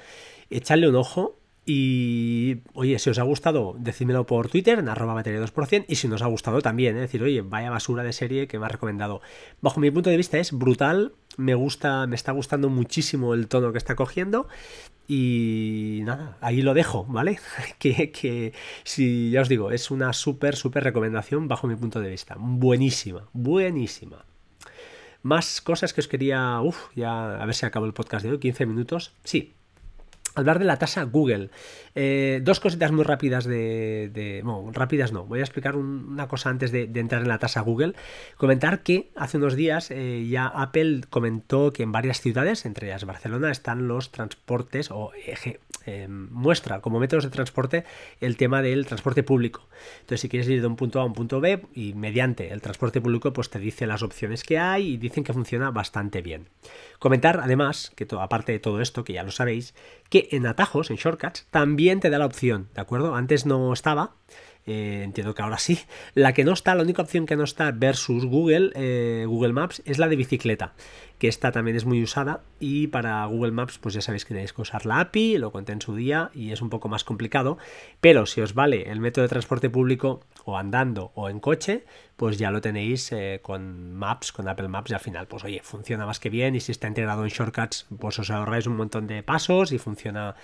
Echadle 0.51 0.89
un 0.89 0.97
ojo 0.97 1.41
Y 1.67 2.57
oye, 2.81 2.99
si 2.99 3.11
os 3.11 3.19
ha 3.19 3.25
gustado, 3.25 3.75
decídmelo 3.79 4.25
por 4.25 4.49
Twitter, 4.49 4.79
en 4.79 4.89
arroba 4.89 5.13
batería 5.13 5.39
2%, 5.39 5.85
y 5.87 5.97
si 5.97 6.09
no 6.09 6.15
os 6.15 6.23
ha 6.23 6.27
gustado 6.29 6.63
también, 6.63 6.97
¿eh? 6.97 7.01
decir, 7.01 7.23
oye, 7.23 7.43
vaya 7.43 7.69
basura 7.69 8.03
de 8.03 8.15
serie 8.15 8.49
que 8.49 8.59
me 8.59 8.65
ha 8.65 8.69
recomendado. 8.71 9.21
Bajo 9.61 9.81
mi 9.81 9.91
punto 9.91 10.09
de 10.09 10.17
vista 10.17 10.39
es 10.39 10.51
brutal, 10.53 11.13
me 11.37 11.55
gusta, 11.55 12.07
me 12.07 12.17
está 12.17 12.33
gustando 12.33 12.71
muchísimo 12.71 13.35
el 13.35 13.49
tono 13.49 13.73
que 13.73 13.77
está 13.79 13.97
cogiendo. 13.97 14.49
Y 15.07 16.01
nada, 16.05 16.39
ahí 16.41 16.63
lo 16.63 16.73
dejo, 16.73 17.05
¿vale? 17.05 17.39
que, 17.79 18.13
que 18.13 18.55
si 18.83 19.31
ya 19.31 19.43
os 19.43 19.51
digo, 19.51 19.73
es 19.73 19.91
una 19.91 20.15
súper, 20.15 20.57
súper 20.57 20.83
recomendación 20.83 21.49
bajo 21.49 21.67
mi 21.67 21.77
punto 21.77 22.01
de 22.01 22.09
vista. 22.09 22.37
Buenísima, 22.39 23.29
buenísima. 23.35 24.25
Más 25.23 25.61
cosas 25.61 25.93
que 25.93 26.01
os 26.01 26.09
quería. 26.09 26.63
Uf, 26.63 26.79
ya 26.97 27.43
a 27.43 27.45
ver 27.45 27.55
si 27.55 27.67
acabo 27.67 27.85
el 27.85 27.93
podcast 27.93 28.25
de 28.25 28.31
hoy, 28.31 28.39
15 28.39 28.65
minutos. 28.65 29.13
Sí, 29.23 29.53
hablar 30.35 30.59
de 30.59 30.65
la 30.65 30.79
tasa 30.79 31.03
Google. 31.05 31.51
Eh, 31.95 32.41
dos 32.43 32.61
cositas 32.61 32.93
muy 32.93 33.05
rápidas 33.05 33.45
de, 33.45 34.41
Bueno, 34.45 34.71
rápidas 34.73 35.13
no. 35.13 35.25
Voy 35.25 35.41
a 35.41 35.43
explicar 35.43 35.77
una 35.77 36.29
cosa 36.29 36.51
antes 36.51 36.71
de, 36.73 36.91
entrar 36.95 37.23
en 37.23 37.29
la 37.29 37.39
tasa 37.39 37.61
Google. 37.61 37.95
Comentar 38.37 38.83
que 38.83 39.11
hace 39.17 39.39
unos 39.39 39.57
días 39.57 39.91
eh, 39.91 40.27
ya 40.29 40.47
Apple 40.47 41.03
comentó 41.11 41.73
que 41.73 41.83
en 41.83 41.93
varias 41.93 42.21
ciudades, 42.21 42.65
entre 42.65 42.89
ellas 42.89 43.05
Barcelona, 43.05 43.51
están 43.51 43.89
los 43.89 44.11
transportes 44.11 44.91
o 44.91 45.11
eh, 45.87 46.09
muestra 46.09 46.81
como 46.81 47.01
métodos 47.01 47.25
de 47.25 47.31
transporte 47.31 47.85
el 48.21 48.37
tema 48.37 48.63
del 48.63 48.87
transporte 48.87 49.23
público. 49.23 49.67
Entonces, 50.01 50.21
si 50.21 50.29
quieres 50.29 50.49
ir 50.49 50.61
de 50.61 50.67
un 50.67 50.77
punto 50.77 51.01
A 51.01 51.03
a 51.03 51.07
un 51.07 51.15
punto 51.15 51.41
B 51.41 51.67
y 51.75 51.95
mediante 51.95 52.53
el 52.53 52.61
transporte 52.61 53.01
público, 53.01 53.33
pues 53.33 53.51
te 53.51 53.59
dice 53.59 53.87
las 53.87 54.03
opciones 54.03 54.45
que 54.45 54.59
hay 54.59 54.93
y 54.93 54.97
dicen 54.97 55.25
que 55.25 55.33
funciona 55.33 55.71
bastante 55.71 56.23
bien. 56.23 56.49
Comentar 56.99 57.41
además, 57.43 57.93
que 57.97 58.07
aparte 58.19 58.53
de 58.53 58.59
todo 58.59 58.81
esto, 58.83 59.05
que 59.05 59.15
ya 59.15 59.23
lo 59.23 59.31
sabéis, 59.31 59.75
que 60.11 60.20
en 60.31 60.47
atajos, 60.47 60.91
en 60.91 60.97
shortcuts, 60.97 61.47
también 61.51 62.01
te 62.01 62.11
da 62.11 62.19
la 62.19 62.27
opción, 62.27 62.69
¿de 62.75 62.81
acuerdo? 62.81 63.15
Antes 63.15 63.47
no 63.47 63.73
estaba, 63.73 64.17
eh, 64.71 65.03
entiendo 65.03 65.35
que 65.35 65.43
ahora 65.43 65.59
sí. 65.59 65.81
La 66.15 66.33
que 66.33 66.45
no 66.45 66.53
está, 66.53 66.77
la 66.77 66.85
única 66.85 67.03
opción 67.03 67.27
que 67.27 67.35
no 67.35 67.43
está 67.43 67.73
versus 67.73 68.25
Google, 68.25 68.71
eh, 68.77 69.25
Google 69.27 69.53
Maps, 69.53 69.83
es 69.85 69.99
la 69.99 70.07
de 70.07 70.15
bicicleta, 70.15 70.75
que 71.19 71.27
esta 71.27 71.51
también 71.51 71.77
es 71.77 71.85
muy 71.85 72.01
usada 72.01 72.43
y 72.61 72.87
para 72.87 73.25
Google 73.27 73.51
Maps 73.51 73.79
pues 73.79 73.95
ya 73.95 74.01
sabéis 74.01 74.25
que 74.25 74.35
tenéis 74.35 74.53
que 74.53 74.63
usar 74.63 74.87
la 74.87 75.01
API, 75.01 75.39
lo 75.39 75.51
conté 75.51 75.73
en 75.73 75.83
su 75.83 75.97
día 75.97 76.31
y 76.35 76.53
es 76.53 76.63
un 76.63 76.71
poco 76.71 76.89
más 76.89 77.03
complicado, 77.03 77.59
pero 78.01 78.27
si 78.27 78.43
os 78.43 78.55
vale 78.55 78.91
el 78.91 79.01
método 79.01 79.23
de 79.23 79.29
transporte 79.29 79.71
público 79.71 80.21
o 80.45 80.57
andando 80.57 81.11
o 81.17 81.29
en 81.29 81.41
coche, 81.41 81.85
pues 82.17 82.39
ya 82.39 82.53
lo 82.53 82.61
tenéis 82.61 83.11
eh, 83.11 83.41
con 83.43 83.93
Maps, 83.95 84.31
con 84.31 84.49
Apple 84.49 84.69
Maps 84.69 84.93
y 84.93 84.95
al 84.95 85.01
final 85.01 85.27
pues 85.27 85.43
oye, 85.43 85.63
funciona 85.65 86.07
más 86.07 86.21
que 86.21 86.31
bien 86.31 86.55
y 86.55 86.61
si 86.61 86.71
está 86.71 86.87
integrado 86.87 87.25
en 87.25 87.31
shortcuts 87.31 87.89
pues 87.99 88.21
os 88.21 88.31
ahorráis 88.31 88.69
un 88.69 88.77
montón 88.77 89.09
de 89.09 89.25
pasos 89.25 89.73
y 89.73 89.79
funciona 89.79 90.37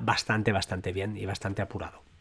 bastante, 0.00 0.52
bastante 0.52 0.92
bien 0.92 1.16
y 1.16 1.26
bastante 1.26 1.60
apurado. 1.60 2.13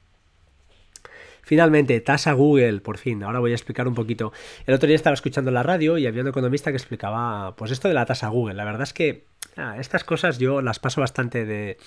Finalmente, 1.43 1.99
tasa 1.99 2.31
Google, 2.31 2.79
por 2.79 2.97
fin, 2.97 3.21
ahora 3.21 3.39
voy 3.39 3.51
a 3.51 3.55
explicar 3.55 3.87
un 3.87 3.93
poquito. 3.93 4.31
El 4.65 4.73
otro 4.75 4.87
día 4.87 4.95
estaba 4.95 5.13
escuchando 5.13 5.51
la 5.51 5.61
radio 5.61 5.97
y 5.97 6.07
había 6.07 6.21
un 6.21 6.29
economista 6.29 6.71
que 6.71 6.77
explicaba, 6.77 7.55
pues 7.57 7.71
esto 7.71 7.89
de 7.89 7.93
la 7.93 8.05
tasa 8.05 8.29
Google. 8.29 8.53
La 8.53 8.63
verdad 8.63 8.83
es 8.83 8.93
que 8.93 9.25
ah, 9.57 9.75
estas 9.77 10.05
cosas 10.05 10.39
yo 10.39 10.61
las 10.61 10.79
paso 10.79 11.01
bastante 11.01 11.45
de, 11.45 11.77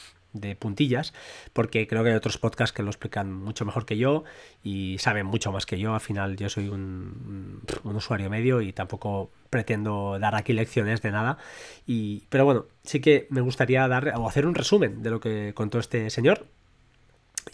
puntillas, 0.58 1.14
porque 1.54 1.86
creo 1.86 2.04
que 2.04 2.10
hay 2.10 2.14
otros 2.14 2.36
podcasts 2.36 2.76
que 2.76 2.82
lo 2.82 2.90
explican 2.90 3.32
mucho 3.32 3.64
mejor 3.64 3.86
que 3.86 3.96
yo 3.96 4.24
y 4.62 4.98
saben 4.98 5.24
mucho 5.24 5.50
más 5.50 5.64
que 5.64 5.78
yo. 5.78 5.94
Al 5.94 6.00
final 6.02 6.36
yo 6.36 6.50
soy 6.50 6.68
un, 6.68 7.62
usuario 7.82 8.28
medio 8.28 8.60
y 8.60 8.74
tampoco 8.74 9.30
pretendo 9.48 10.18
dar 10.18 10.34
aquí 10.34 10.52
lecciones 10.52 11.00
de 11.00 11.12
nada. 11.12 11.38
Y, 11.86 12.24
pero 12.28 12.44
bueno, 12.44 12.66
sí 12.82 13.00
que 13.00 13.26
me 13.30 13.40
gustaría 13.40 13.88
dar 13.88 14.12
o 14.16 14.28
hacer 14.28 14.46
un 14.46 14.54
resumen 14.54 15.02
de 15.02 15.08
lo 15.08 15.20
que 15.20 15.52
contó 15.54 15.78
este 15.78 16.10
señor. 16.10 16.44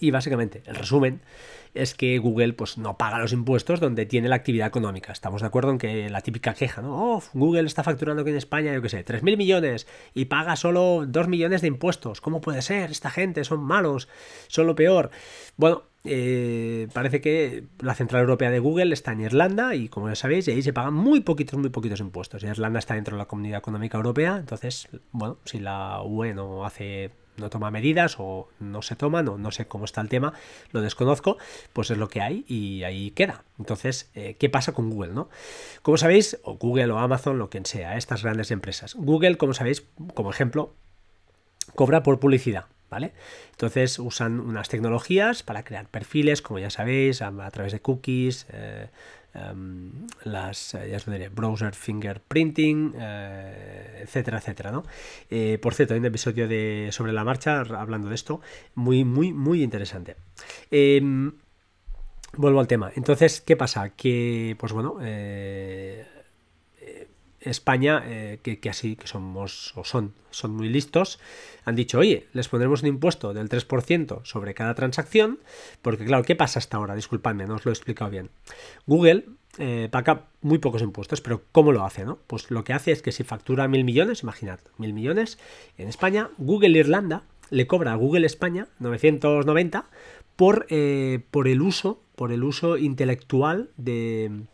Y 0.00 0.10
básicamente, 0.10 0.62
el 0.66 0.74
resumen 0.74 1.20
es 1.74 1.94
que 1.94 2.18
Google 2.18 2.52
pues, 2.52 2.78
no 2.78 2.96
paga 2.98 3.18
los 3.18 3.32
impuestos 3.32 3.80
donde 3.80 4.06
tiene 4.06 4.28
la 4.28 4.36
actividad 4.36 4.66
económica. 4.66 5.12
Estamos 5.12 5.40
de 5.40 5.46
acuerdo 5.46 5.70
en 5.70 5.78
que 5.78 6.10
la 6.10 6.20
típica 6.20 6.54
queja, 6.54 6.82
¿no? 6.82 7.22
Google 7.32 7.66
está 7.66 7.82
facturando 7.82 8.22
aquí 8.22 8.30
en 8.30 8.36
España, 8.36 8.72
yo 8.74 8.82
qué 8.82 8.88
sé, 8.88 9.04
3.000 9.04 9.36
millones 9.36 9.86
y 10.14 10.26
paga 10.26 10.56
solo 10.56 11.04
2 11.06 11.28
millones 11.28 11.62
de 11.62 11.68
impuestos. 11.68 12.20
¿Cómo 12.20 12.40
puede 12.40 12.62
ser? 12.62 12.90
Esta 12.90 13.10
gente 13.10 13.44
son 13.44 13.60
malos, 13.60 14.08
son 14.48 14.66
lo 14.66 14.74
peor. 14.74 15.10
Bueno, 15.56 15.84
eh, 16.04 16.88
parece 16.92 17.20
que 17.20 17.64
la 17.80 17.94
central 17.94 18.22
europea 18.22 18.50
de 18.50 18.58
Google 18.58 18.92
está 18.92 19.12
en 19.12 19.20
Irlanda 19.20 19.74
y 19.74 19.88
como 19.88 20.08
ya 20.08 20.16
sabéis, 20.16 20.48
ahí 20.48 20.62
se 20.62 20.72
pagan 20.72 20.94
muy 20.94 21.20
poquitos, 21.20 21.58
muy 21.58 21.70
poquitos 21.70 22.00
impuestos. 22.00 22.42
Irlanda 22.42 22.80
está 22.80 22.94
dentro 22.94 23.16
de 23.16 23.22
la 23.22 23.28
Comunidad 23.28 23.58
Económica 23.58 23.96
Europea, 23.96 24.36
entonces, 24.38 24.88
bueno, 25.12 25.38
si 25.44 25.60
la 25.60 26.02
UE 26.02 26.34
no 26.34 26.64
hace 26.64 27.12
no 27.36 27.50
toma 27.50 27.70
medidas 27.70 28.16
o 28.18 28.48
no 28.60 28.82
se 28.82 28.96
toman 28.96 29.28
o 29.28 29.38
no 29.38 29.50
sé 29.50 29.66
cómo 29.66 29.84
está 29.84 30.00
el 30.00 30.08
tema, 30.08 30.32
lo 30.72 30.80
desconozco, 30.80 31.38
pues 31.72 31.90
es 31.90 31.98
lo 31.98 32.08
que 32.08 32.20
hay 32.20 32.44
y 32.48 32.84
ahí 32.84 33.10
queda. 33.10 33.44
Entonces, 33.58 34.10
eh, 34.14 34.36
¿qué 34.38 34.48
pasa 34.48 34.72
con 34.72 34.90
Google? 34.90 35.12
¿no? 35.12 35.28
Como 35.82 35.96
sabéis, 35.96 36.38
o 36.44 36.54
Google 36.56 36.90
o 36.90 36.98
Amazon, 36.98 37.38
lo 37.38 37.50
que 37.50 37.62
sea, 37.64 37.96
estas 37.96 38.22
grandes 38.22 38.50
empresas. 38.50 38.94
Google, 38.94 39.36
como 39.36 39.54
sabéis, 39.54 39.84
como 40.14 40.30
ejemplo, 40.30 40.74
cobra 41.74 42.02
por 42.02 42.20
publicidad. 42.20 42.66
¿Vale? 42.90 43.14
Entonces 43.52 43.98
usan 43.98 44.38
unas 44.38 44.68
tecnologías 44.68 45.42
para 45.42 45.64
crear 45.64 45.88
perfiles, 45.88 46.42
como 46.42 46.58
ya 46.58 46.68
sabéis, 46.68 47.22
a, 47.22 47.50
través 47.50 47.72
de 47.72 47.80
cookies, 47.80 48.46
eh, 48.52 48.90
Em, 49.34 50.06
las 50.24 50.74
eh, 50.74 50.90
ya 50.90 50.96
os 50.98 51.06
diré, 51.06 51.28
browser 51.30 51.74
fingerprinting, 51.74 52.92
eh, 52.98 54.02
etcétera, 54.02 54.38
etcétera, 54.38 54.70
¿no? 54.70 54.84
Eh, 55.30 55.58
por 55.60 55.74
cierto, 55.74 55.94
hay 55.94 56.00
un 56.00 56.06
episodio 56.06 56.46
de 56.48 56.90
sobre 56.92 57.12
la 57.12 57.24
marcha 57.24 57.60
hablando 57.60 58.08
de 58.08 58.14
esto, 58.14 58.40
muy, 58.74 59.04
muy, 59.04 59.32
muy 59.32 59.62
interesante. 59.62 60.16
Em, 60.70 61.32
vuelvo 62.36 62.60
al 62.60 62.66
tema. 62.66 62.92
Entonces, 62.94 63.40
¿qué 63.40 63.56
pasa? 63.56 63.90
Que, 63.90 64.56
pues 64.58 64.72
bueno, 64.72 64.98
España, 67.44 68.02
eh, 68.06 68.38
que, 68.42 68.70
así 68.70 68.96
que 68.96 69.06
somos 69.06 69.72
o 69.76 69.84
son, 69.84 70.14
son 70.30 70.54
muy 70.54 70.68
listos, 70.68 71.20
han 71.64 71.76
dicho, 71.76 71.98
oye, 71.98 72.28
les 72.32 72.48
pondremos 72.48 72.82
un 72.82 72.88
impuesto 72.88 73.34
del 73.34 73.48
3% 73.48 74.24
sobre 74.24 74.54
cada 74.54 74.74
transacción, 74.74 75.40
porque 75.82 76.04
claro, 76.04 76.24
¿qué 76.24 76.36
pasa 76.36 76.58
hasta 76.58 76.76
ahora? 76.76 76.94
Disculpadme, 76.94 77.46
no 77.46 77.54
os 77.54 77.64
lo 77.64 77.70
he 77.70 77.74
explicado 77.74 78.10
bien. 78.10 78.30
Google 78.86 79.26
eh, 79.58 79.88
paga 79.90 80.28
muy 80.40 80.58
pocos 80.58 80.82
impuestos, 80.82 81.20
pero 81.20 81.42
¿cómo 81.52 81.72
lo 81.72 81.84
hace? 81.84 82.04
No? 82.04 82.18
Pues 82.26 82.50
lo 82.50 82.64
que 82.64 82.72
hace 82.72 82.92
es 82.92 83.02
que 83.02 83.12
si 83.12 83.22
factura 83.22 83.68
mil 83.68 83.84
millones, 83.84 84.22
imaginad, 84.22 84.60
mil 84.78 84.94
millones 84.94 85.38
en 85.76 85.88
España, 85.88 86.30
Google 86.38 86.78
Irlanda 86.78 87.24
le 87.50 87.66
cobra 87.66 87.92
a 87.92 87.96
Google 87.96 88.26
España 88.26 88.68
990 88.78 89.84
por, 90.36 90.66
eh, 90.70 91.20
por 91.30 91.48
el 91.48 91.60
uso, 91.60 92.02
por 92.16 92.32
el 92.32 92.44
uso 92.44 92.78
intelectual 92.78 93.70
de 93.76 94.46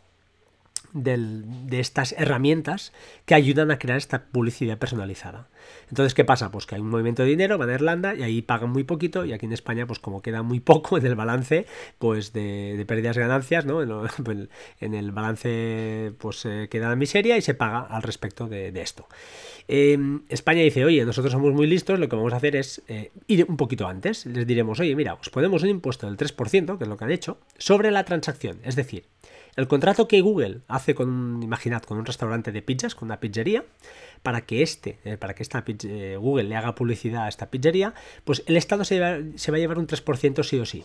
de 0.93 1.81
estas 1.81 2.13
herramientas 2.13 2.93
que 3.27 3.35
ayudan 3.35 3.71
a 3.71 3.79
crear 3.79 3.99
esta 3.99 4.25
publicidad 4.25 4.79
personalizada. 4.79 5.49
Entonces, 5.91 6.15
¿qué 6.15 6.25
pasa? 6.25 6.51
Pues 6.51 6.67
que 6.67 6.75
hay 6.75 6.81
un 6.81 6.91
movimiento 6.91 7.23
de 7.23 7.29
dinero, 7.29 7.59
van 7.59 7.71
a 7.71 7.75
Irlanda 7.75 8.15
y 8.15 8.23
ahí 8.23 8.43
pagan 8.43 8.71
muy 8.71 8.85
poquito 8.85 9.25
y 9.25 9.33
aquí 9.33 9.47
en 9.47 9.53
España, 9.53 9.87
pues 9.87 9.99
como 9.99 10.23
queda 10.23 10.43
muy 10.43 10.61
poco 10.61 10.99
en 10.99 11.07
el 11.07 11.15
balance, 11.15 11.67
pues 11.99 12.33
de, 12.33 12.85
pérdidas 12.87 13.17
y 13.17 13.21
ganancias, 13.21 13.65
¿no? 13.67 13.79
En, 14.81 14.95
el 14.95 15.13
balance 15.13 16.13
pues 16.19 16.47
queda 16.71 16.89
la 16.89 16.97
miseria 16.97 17.37
y 17.37 17.43
se 17.43 17.55
paga 17.55 17.81
al 17.81 18.03
respecto 18.03 18.47
de, 18.47 18.69
esto. 18.81 19.07
Em, 19.67 20.23
España 20.29 20.63
dice, 20.63 20.85
oye, 20.85 21.05
nosotros 21.05 21.33
somos 21.33 21.53
muy 21.53 21.67
listos, 21.67 21.99
lo 21.99 22.09
que 22.09 22.17
vamos 22.17 22.33
a 22.33 22.37
hacer 22.37 22.57
es 22.57 22.83
eh, 22.89 23.11
ir 23.27 23.47
un 23.49 23.57
poquito 23.57 23.87
antes. 23.87 24.27
Les 24.27 24.47
diremos, 24.47 24.81
oye, 24.81 24.95
mira, 24.95 25.15
os 25.15 25.31
ponemos 25.31 25.63
un 25.63 25.69
impuesto 25.69 26.07
del 26.07 26.17
3%, 26.17 26.79
que 26.79 26.85
es 26.85 26.89
lo 26.89 26.97
que 26.97 27.05
han 27.05 27.11
hecho, 27.11 27.39
sobre 27.59 27.91
la 27.91 28.05
transacción. 28.05 28.59
Es 28.65 28.77
decir, 28.77 29.05
el 29.59 29.67
contrato 29.67 30.07
que 30.07 30.21
Google 30.21 30.61
hace 30.69 30.95
con 30.95 31.09
un, 31.11 31.43
imaginad, 31.43 31.83
con 31.83 31.99
un 31.99 32.07
restaurante 32.07 32.53
de 32.53 32.63
pizzas, 32.63 32.95
con 32.95 33.09
una 33.09 33.19
pizzería, 33.19 33.65
para 34.23 34.43
que 34.43 34.63
este, 34.63 35.01
eh, 35.05 35.17
para 35.17 35.35
que 35.35 35.43
esta 35.43 35.65
eh, 35.67 36.17
Google 36.17 36.45
le 36.45 36.55
haga 36.55 36.77
publicidad 36.77 37.25
a 37.25 37.29
esta 37.29 37.51
pizzería, 37.51 37.93
pues 38.23 38.45
el 38.47 38.57
Estado 38.57 38.85
se, 38.85 39.01
va 39.01 39.17
a 39.17 39.59
llevar 39.59 39.81
un 39.81 39.89
3% 39.89 40.45
sí 40.45 40.61
o 40.61 40.65
sí. 40.65 40.85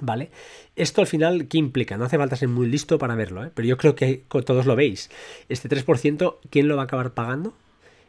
¿Vale? 0.00 0.30
Esto 0.76 1.02
al 1.02 1.06
final, 1.06 1.46
¿qué 1.46 1.58
implica? 1.58 1.98
No 1.98 2.06
hace 2.06 2.16
falta 2.16 2.36
ser 2.36 2.48
muy 2.48 2.68
listo 2.68 2.98
para 2.98 3.14
verlo, 3.16 3.44
¿eh? 3.44 3.50
pero 3.52 3.68
yo 3.68 3.76
creo 3.76 3.94
que 3.94 4.24
todos 4.46 4.64
lo 4.64 4.74
veis. 4.74 5.10
Este 5.50 5.68
3%, 5.68 6.36
¿quién 6.48 6.68
lo 6.68 6.76
va 6.76 6.82
a 6.82 6.84
acabar 6.86 7.12
pagando? 7.12 7.52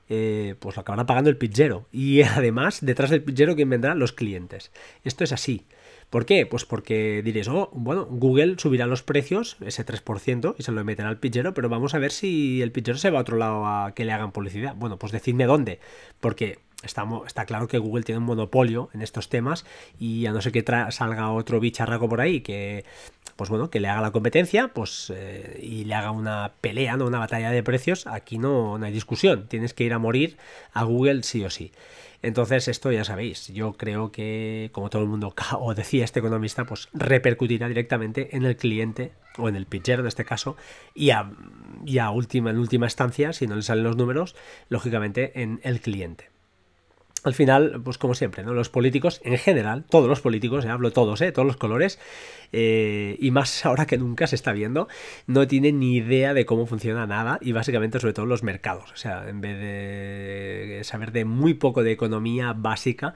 pues 0.08 0.76
lo 0.76 0.82
acabará 0.82 1.06
pagando 1.06 1.30
el 1.30 1.38
pizzero. 1.38 1.86
Y 1.92 2.22
además, 2.24 2.80
detrás 2.82 3.10
del 3.12 3.22
pizzero, 3.24 3.56
¿quién 3.56 3.70
vendrá? 3.70 3.94
Los 3.94 4.14
clientes. 4.14 4.72
Esto 5.04 5.24
es 5.24 5.32
así. 5.34 5.66
¿Por 6.10 6.26
qué? 6.26 6.46
Pues 6.46 6.66
porque 6.66 7.22
diréis, 7.24 7.48
oh, 7.48 7.70
bueno, 7.74 8.06
Google 8.10 8.56
subirá 8.58 8.88
los 8.88 9.04
precios, 9.04 9.58
ese 9.62 9.86
3%, 9.86 10.56
y 10.58 10.64
se 10.64 10.72
lo 10.72 10.84
meterá 10.84 11.10
al 11.10 11.20
pizzero, 11.20 11.54
pero 11.54 11.70
vamos 11.70 11.94
a 11.94 12.00
ver 12.00 12.12
si 12.12 12.62
el 12.62 12.72
pizzero 12.72 12.98
se 12.98 13.12
va 13.12 13.20
a 13.20 13.22
otro 13.22 13.38
lado 13.38 13.66
a 13.68 13.94
que 13.94 14.06
le 14.06 14.12
hagan 14.12 14.32
publicidad. 14.32 14.76
Bueno, 14.76 14.98
pues 14.98 15.12
decidme 15.12 15.46
dónde, 15.46 15.80
porque 16.20 16.60
Está, 16.82 17.06
está, 17.28 17.46
claro 17.46 17.68
que 17.68 17.78
Google 17.78 18.06
tiene 18.06 18.20
un 18.20 18.26
monopolio 18.26 18.90
en 18.94 19.02
estos 19.02 19.28
temas 19.28 19.66
y 20.00 20.28
a 20.28 20.32
no 20.32 20.42
ser 20.42 20.54
que 20.54 20.64
salga 20.92 21.30
otro 21.30 21.60
bicharraco 21.60 22.08
por 22.08 22.22
ahí 22.22 22.40
que 22.40 22.86
pues 23.36 23.50
bueno, 23.50 23.70
que 23.70 23.80
le 23.80 23.88
haga 23.88 24.02
la 24.02 24.12
competencia 24.12 24.70
pues, 24.70 25.12
eh, 25.16 25.60
y 25.62 25.86
le 25.86 25.96
haga 25.96 26.12
una 26.12 26.52
pelea, 26.60 26.98
¿no? 26.98 27.06
una 27.06 27.20
batalla 27.20 27.52
de 27.52 27.64
precios, 27.64 28.06
aquí 28.06 28.38
no, 28.38 28.78
no 28.78 28.86
hay 28.86 28.92
discusión, 28.92 29.48
tienes 29.48 29.74
que 29.74 29.86
ir 29.86 29.94
a 29.94 29.98
morir 29.98 30.38
a 30.74 30.84
Google 30.84 31.24
sí 31.24 31.44
o 31.46 31.50
sí. 31.50 31.72
Entonces, 32.22 32.68
esto 32.68 32.92
ya 32.92 33.04
sabéis, 33.06 33.48
yo 33.48 33.74
creo 33.74 34.12
que, 34.12 34.70
como 34.74 34.90
todo 34.90 35.04
el 35.04 35.08
mundo, 35.08 35.34
o 35.60 35.74
decía 35.74 36.04
este 36.04 36.20
economista, 36.20 36.66
pues 36.66 36.90
repercutirá 36.94 37.68
directamente 37.68 38.36
en 38.36 38.46
el 38.46 38.58
cliente, 38.58 39.14
o 39.38 39.48
en 39.48 39.56
el 39.56 39.66
pitcher 39.66 40.00
en 40.00 40.08
este 40.08 40.26
caso, 40.26 40.58
y 40.94 41.12
a, 41.12 42.10
última, 42.12 42.50
en 42.50 42.58
última 42.58 42.88
instancia, 42.88 43.32
si 43.34 43.48
no 43.48 43.56
le 43.56 43.62
salen 43.62 43.84
los 43.84 43.96
números, 43.96 44.36
lógicamente 44.68 45.42
en 45.42 45.62
el 45.64 45.80
cliente 45.82 46.30
al 47.24 47.34
final, 47.34 47.82
pues 47.84 47.98
como 47.98 48.16
siempre, 48.16 48.44
¿no? 48.44 48.54
Los 48.54 48.70
políticos, 48.70 49.22
en 49.24 49.38
general, 49.38 49.84
todos 49.90 50.08
los 50.08 50.22
políticos, 50.22 50.66
eh, 50.66 50.70
hablo 50.70 50.92
todos, 50.92 51.22
¿eh? 51.22 51.32
todos 51.32 51.46
los 51.46 51.58
colores, 51.58 52.00
eh, 52.52 53.18
y 53.20 53.32
más 53.32 53.66
ahora 53.66 53.86
que 53.86 53.98
nunca 53.98 54.28
se 54.28 54.36
está 54.36 54.54
viendo, 54.54 54.88
no 55.28 55.48
tienen 55.48 55.80
ni 55.80 55.96
idea 55.96 56.34
de 56.34 56.46
cómo 56.46 56.66
funciona 56.66 57.06
nada, 57.08 57.38
y 57.42 57.52
básicamente 57.52 58.00
sobre 58.00 58.14
todo 58.14 58.26
los 58.26 58.44
mercados. 58.44 58.92
O 58.92 58.98
sea, 58.98 59.28
en 59.28 59.42
vez 59.42 59.60
de 59.60 60.82
saber 60.84 61.12
de 61.12 61.26
muy 61.26 61.54
poco 61.54 61.84
de 61.84 61.92
economía 61.92 62.54
básica, 62.54 63.16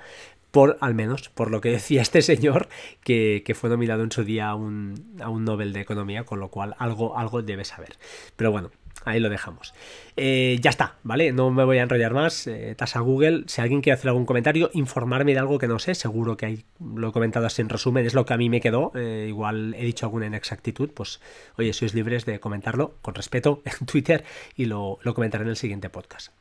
por 0.52 0.78
al 0.82 0.94
menos 0.94 1.30
por 1.30 1.50
lo 1.50 1.62
que 1.62 1.70
decía 1.70 2.02
este 2.04 2.22
señor 2.22 2.68
que, 3.04 3.44
que 3.46 3.56
fue 3.56 3.70
nominado 3.70 4.04
en 4.04 4.12
su 4.12 4.24
día 4.24 4.50
a 4.50 4.56
un, 4.56 5.18
a 5.22 5.30
un 5.30 5.46
Nobel 5.46 5.74
de 5.74 5.82
Economía, 5.82 6.26
con 6.26 6.40
lo 6.40 6.50
cual 6.50 6.76
algo, 6.78 7.18
algo 7.18 7.42
debe 7.42 7.66
saber. 7.66 7.98
Pero 8.36 8.52
bueno, 8.52 8.70
ahí 9.06 9.20
lo 9.20 9.30
dejamos. 9.30 9.74
Eh, 10.16 10.58
ya 10.62 10.70
está, 10.70 10.96
¿vale? 11.04 11.32
No 11.32 11.50
me 11.52 11.64
voy 11.64 11.78
a 11.78 11.84
enrollar 11.84 12.14
más. 12.14 12.48
Eh, 12.48 12.76
tasa 12.78 13.00
Google. 13.00 13.44
Si 13.48 13.62
alguien 13.62 13.82
quiere 13.82 13.96
hacer 13.96 14.10
algún 14.10 14.26
comentario, 14.26 14.70
informarme 14.74 15.34
de 15.34 15.40
algo 15.40 15.58
que 15.58 15.68
no 15.68 15.80
sé, 15.80 15.96
seguro 15.96 16.38
que 16.38 16.46
hay, 16.46 16.66
lo 16.80 17.10
he 17.10 17.12
comentado 17.12 17.46
así 17.46 17.62
en 17.62 17.70
resumen, 17.70 18.06
es 18.06 18.14
lo 18.14 18.26
que 18.26 18.34
a 18.34 18.38
mí 18.38 18.50
me 18.50 18.62
quedó. 18.62 18.92
Eh, 18.96 19.26
igual 19.28 19.76
he 19.78 19.86
dicho 19.86 20.06
alguna 20.06 20.28
inexactitud, 20.28 20.92
pues 20.92 21.20
oye, 21.58 21.74
sois 21.74 21.94
libres 21.94 22.26
de 22.26 22.40
comentarlo 22.40 22.96
con 23.02 23.16
respeto 23.16 23.62
en 23.80 23.86
Twitter 23.86 24.24
y 24.56 24.66
lo, 24.66 25.00
lo 25.02 25.14
comentaré 25.14 25.44
en 25.44 25.50
el 25.50 25.58
siguiente 25.58 25.90
podcast. 25.90 26.32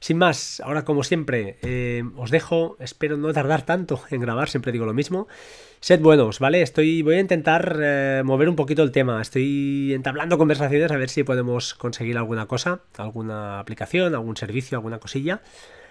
Sin 0.00 0.18
más, 0.18 0.60
ahora 0.60 0.84
como 0.84 1.02
siempre, 1.02 1.58
eh, 1.62 2.04
os 2.16 2.30
dejo, 2.30 2.76
espero 2.80 3.16
no 3.16 3.32
tardar 3.32 3.62
tanto 3.62 4.00
en 4.10 4.20
grabar, 4.20 4.48
siempre 4.48 4.72
digo 4.72 4.86
lo 4.86 4.94
mismo. 4.94 5.28
Sed 5.80 6.00
buenos, 6.00 6.40
¿vale? 6.40 6.62
Estoy, 6.62 7.02
voy 7.02 7.16
a 7.16 7.20
intentar 7.20 7.78
eh, 7.80 8.22
mover 8.24 8.48
un 8.48 8.56
poquito 8.56 8.82
el 8.82 8.90
tema, 8.90 9.22
estoy 9.22 9.92
entablando 9.94 10.36
conversaciones 10.36 10.90
a 10.90 10.96
ver 10.96 11.08
si 11.08 11.22
podemos 11.22 11.74
conseguir 11.74 12.18
alguna 12.18 12.46
cosa, 12.46 12.80
alguna 12.96 13.60
aplicación, 13.60 14.14
algún 14.14 14.36
servicio, 14.36 14.76
alguna 14.76 14.98
cosilla. 14.98 15.40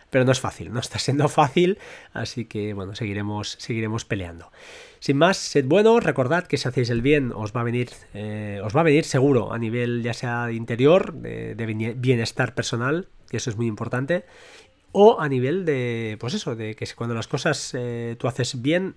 Pero 0.09 0.23
no 0.23 0.31
es 0.31 0.39
fácil, 0.39 0.71
no 0.71 0.79
está 0.79 0.99
siendo 0.99 1.27
fácil, 1.29 1.77
así 2.13 2.45
que 2.45 2.73
bueno, 2.73 2.95
seguiremos, 2.95 3.57
seguiremos 3.59 4.05
peleando. 4.05 4.51
Sin 4.99 5.17
más, 5.17 5.37
sed 5.37 5.65
buenos, 5.65 6.03
recordad 6.03 6.47
que 6.47 6.57
si 6.57 6.67
hacéis 6.67 6.89
el 6.89 7.01
bien 7.01 7.31
os 7.33 7.53
va 7.55 7.61
a 7.61 7.63
venir, 7.63 7.89
eh, 8.13 8.59
os 8.63 8.75
va 8.75 8.81
a 8.81 8.83
venir 8.83 9.05
seguro 9.05 9.53
a 9.53 9.57
nivel 9.57 10.01
ya 10.03 10.13
sea 10.13 10.51
interior, 10.51 11.13
de, 11.13 11.95
bienestar 11.97 12.55
personal, 12.55 13.07
que 13.29 13.37
eso 13.37 13.49
es 13.49 13.57
muy 13.57 13.67
importante, 13.67 14.25
o 14.91 15.19
a 15.19 15.29
nivel 15.29 15.65
de, 15.65 16.17
pues 16.19 16.33
eso, 16.33 16.55
de 16.55 16.75
que 16.75 16.87
cuando 16.95 17.13
las 17.13 17.27
cosas 17.27 17.73
eh, 17.77 18.15
tú 18.17 18.27
haces 18.27 18.61
bien, 18.61 18.95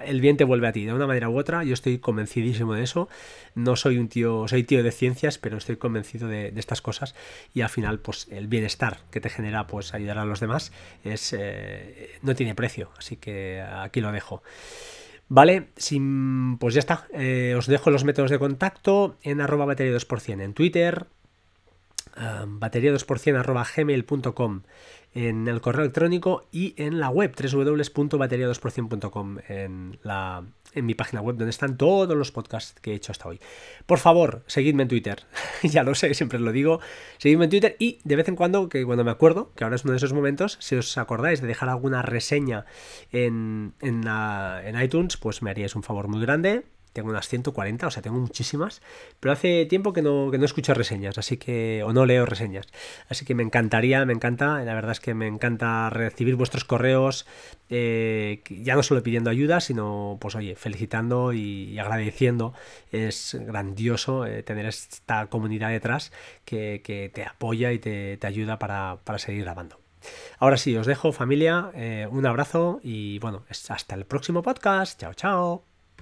el 0.00 0.20
bien 0.20 0.36
te 0.36 0.44
vuelve 0.44 0.68
a 0.68 0.72
ti, 0.72 0.84
de 0.84 0.92
una 0.92 1.06
manera 1.06 1.28
u 1.28 1.38
otra. 1.38 1.64
Yo 1.64 1.74
estoy 1.74 1.98
convencidísimo 1.98 2.74
de 2.74 2.82
eso. 2.82 3.08
No 3.54 3.76
soy 3.76 3.98
un 3.98 4.08
tío, 4.08 4.46
soy 4.48 4.64
tío 4.64 4.82
de 4.82 4.92
ciencias, 4.92 5.38
pero 5.38 5.58
estoy 5.58 5.76
convencido 5.76 6.28
de, 6.28 6.52
estas 6.56 6.82
cosas. 6.82 7.14
Y 7.52 7.60
al 7.60 7.68
final, 7.68 8.00
pues 8.00 8.28
el 8.30 8.48
bienestar 8.48 8.98
que 9.10 9.20
te 9.20 9.30
genera, 9.30 9.66
pues 9.66 9.94
ayudar 9.94 10.18
a 10.18 10.24
los 10.24 10.40
demás, 10.40 10.72
es 11.04 11.32
eh, 11.32 12.10
no 12.22 12.34
tiene 12.34 12.54
precio. 12.54 12.90
Así 12.98 13.16
que 13.16 13.62
aquí 13.62 14.00
lo 14.00 14.12
dejo. 14.12 14.42
Vale, 15.28 15.68
sin, 15.76 16.58
pues 16.58 16.74
ya 16.74 16.80
está. 16.80 17.06
Eh, 17.12 17.54
os 17.56 17.66
dejo 17.66 17.90
los 17.90 18.04
métodos 18.04 18.30
de 18.30 18.38
contacto 18.38 19.16
en 19.22 19.40
arroba 19.40 19.64
batería 19.64 19.96
2% 19.96 20.42
en 20.42 20.54
Twitter, 20.54 21.06
batería 22.46 22.92
2% 22.92 23.38
arroba 23.38 23.66
gmail.com 23.76 24.62
en 25.14 25.48
el 25.48 25.60
correo 25.60 25.82
electrónico 25.82 26.46
y 26.52 26.74
en 26.76 27.00
la 27.00 27.08
web 27.08 27.34
www.bateria2%.com 27.34 29.38
en 29.48 29.98
la 30.02 30.44
en 30.74 30.86
mi 30.86 30.94
página 30.94 31.20
web 31.20 31.36
donde 31.36 31.50
están 31.50 31.76
todos 31.76 32.16
los 32.16 32.32
podcasts 32.32 32.80
que 32.80 32.90
he 32.90 32.94
hecho 32.94 33.12
hasta 33.12 33.28
hoy. 33.28 33.38
Por 33.86 33.98
favor, 33.98 34.42
seguidme 34.46 34.82
en 34.82 34.88
Twitter. 34.88 35.22
ya 35.62 35.84
lo 35.84 35.94
sé, 35.94 36.12
siempre 36.14 36.40
lo 36.40 36.50
digo. 36.50 36.80
Seguidme 37.18 37.44
en 37.44 37.50
Twitter 37.50 37.76
y 37.78 38.00
de 38.02 38.16
vez 38.16 38.26
en 38.28 38.34
cuando, 38.34 38.68
que 38.68 38.84
cuando 38.84 39.04
me 39.04 39.12
acuerdo, 39.12 39.52
que 39.54 39.62
ahora 39.62 39.76
es 39.76 39.84
uno 39.84 39.92
de 39.92 39.98
esos 39.98 40.12
momentos, 40.12 40.58
si 40.60 40.74
os 40.74 40.98
acordáis 40.98 41.40
de 41.40 41.46
dejar 41.46 41.68
alguna 41.68 42.02
reseña 42.02 42.66
en, 43.12 43.74
en, 43.80 44.04
en 44.06 44.82
iTunes, 44.82 45.16
pues 45.16 45.42
me 45.42 45.50
haríais 45.50 45.76
un 45.76 45.84
favor 45.84 46.08
muy 46.08 46.20
grande 46.20 46.64
tengo 46.94 47.10
unas 47.10 47.28
140, 47.28 47.86
o 47.86 47.90
sea, 47.90 48.02
tengo 48.02 48.18
muchísimas, 48.18 48.80
pero 49.20 49.32
hace 49.32 49.66
tiempo 49.66 49.92
que 49.92 50.00
no, 50.00 50.30
que 50.30 50.38
no 50.38 50.44
escucho 50.44 50.72
reseñas, 50.72 51.18
así 51.18 51.36
que, 51.36 51.82
o 51.84 51.92
no 51.92 52.06
leo 52.06 52.24
reseñas, 52.24 52.68
así 53.08 53.26
que 53.26 53.34
me 53.34 53.42
encantaría, 53.42 54.04
me 54.06 54.14
encanta, 54.14 54.64
la 54.64 54.74
verdad 54.74 54.92
es 54.92 55.00
que 55.00 55.12
me 55.12 55.26
encanta 55.26 55.90
recibir 55.90 56.36
vuestros 56.36 56.64
correos, 56.64 57.26
eh, 57.68 58.42
ya 58.48 58.76
no 58.76 58.84
solo 58.84 59.02
pidiendo 59.02 59.28
ayuda, 59.28 59.60
sino, 59.60 60.18
pues 60.20 60.36
oye, 60.36 60.54
felicitando 60.54 61.32
y, 61.32 61.78
agradeciendo, 61.78 62.54
es 62.92 63.36
grandioso 63.40 64.24
eh, 64.24 64.44
tener 64.44 64.66
esta 64.66 65.26
comunidad 65.26 65.70
detrás 65.70 66.12
que, 66.44 67.10
te 67.12 67.24
apoya 67.24 67.72
y 67.72 67.80
te, 67.80 68.18
ayuda 68.22 68.58
para, 68.58 69.18
seguir 69.18 69.42
grabando. 69.42 69.80
Ahora 70.38 70.58
sí, 70.58 70.76
os 70.76 70.86
dejo 70.86 71.12
familia, 71.12 71.70
eh, 71.74 72.06
un 72.10 72.24
abrazo 72.26 72.78
y 72.82 73.18
bueno, 73.18 73.44
hasta 73.48 73.94
el 73.96 74.04
próximo 74.04 74.42
podcast. 74.42 75.00
Chao, 75.00 75.14
chao. 75.14 75.73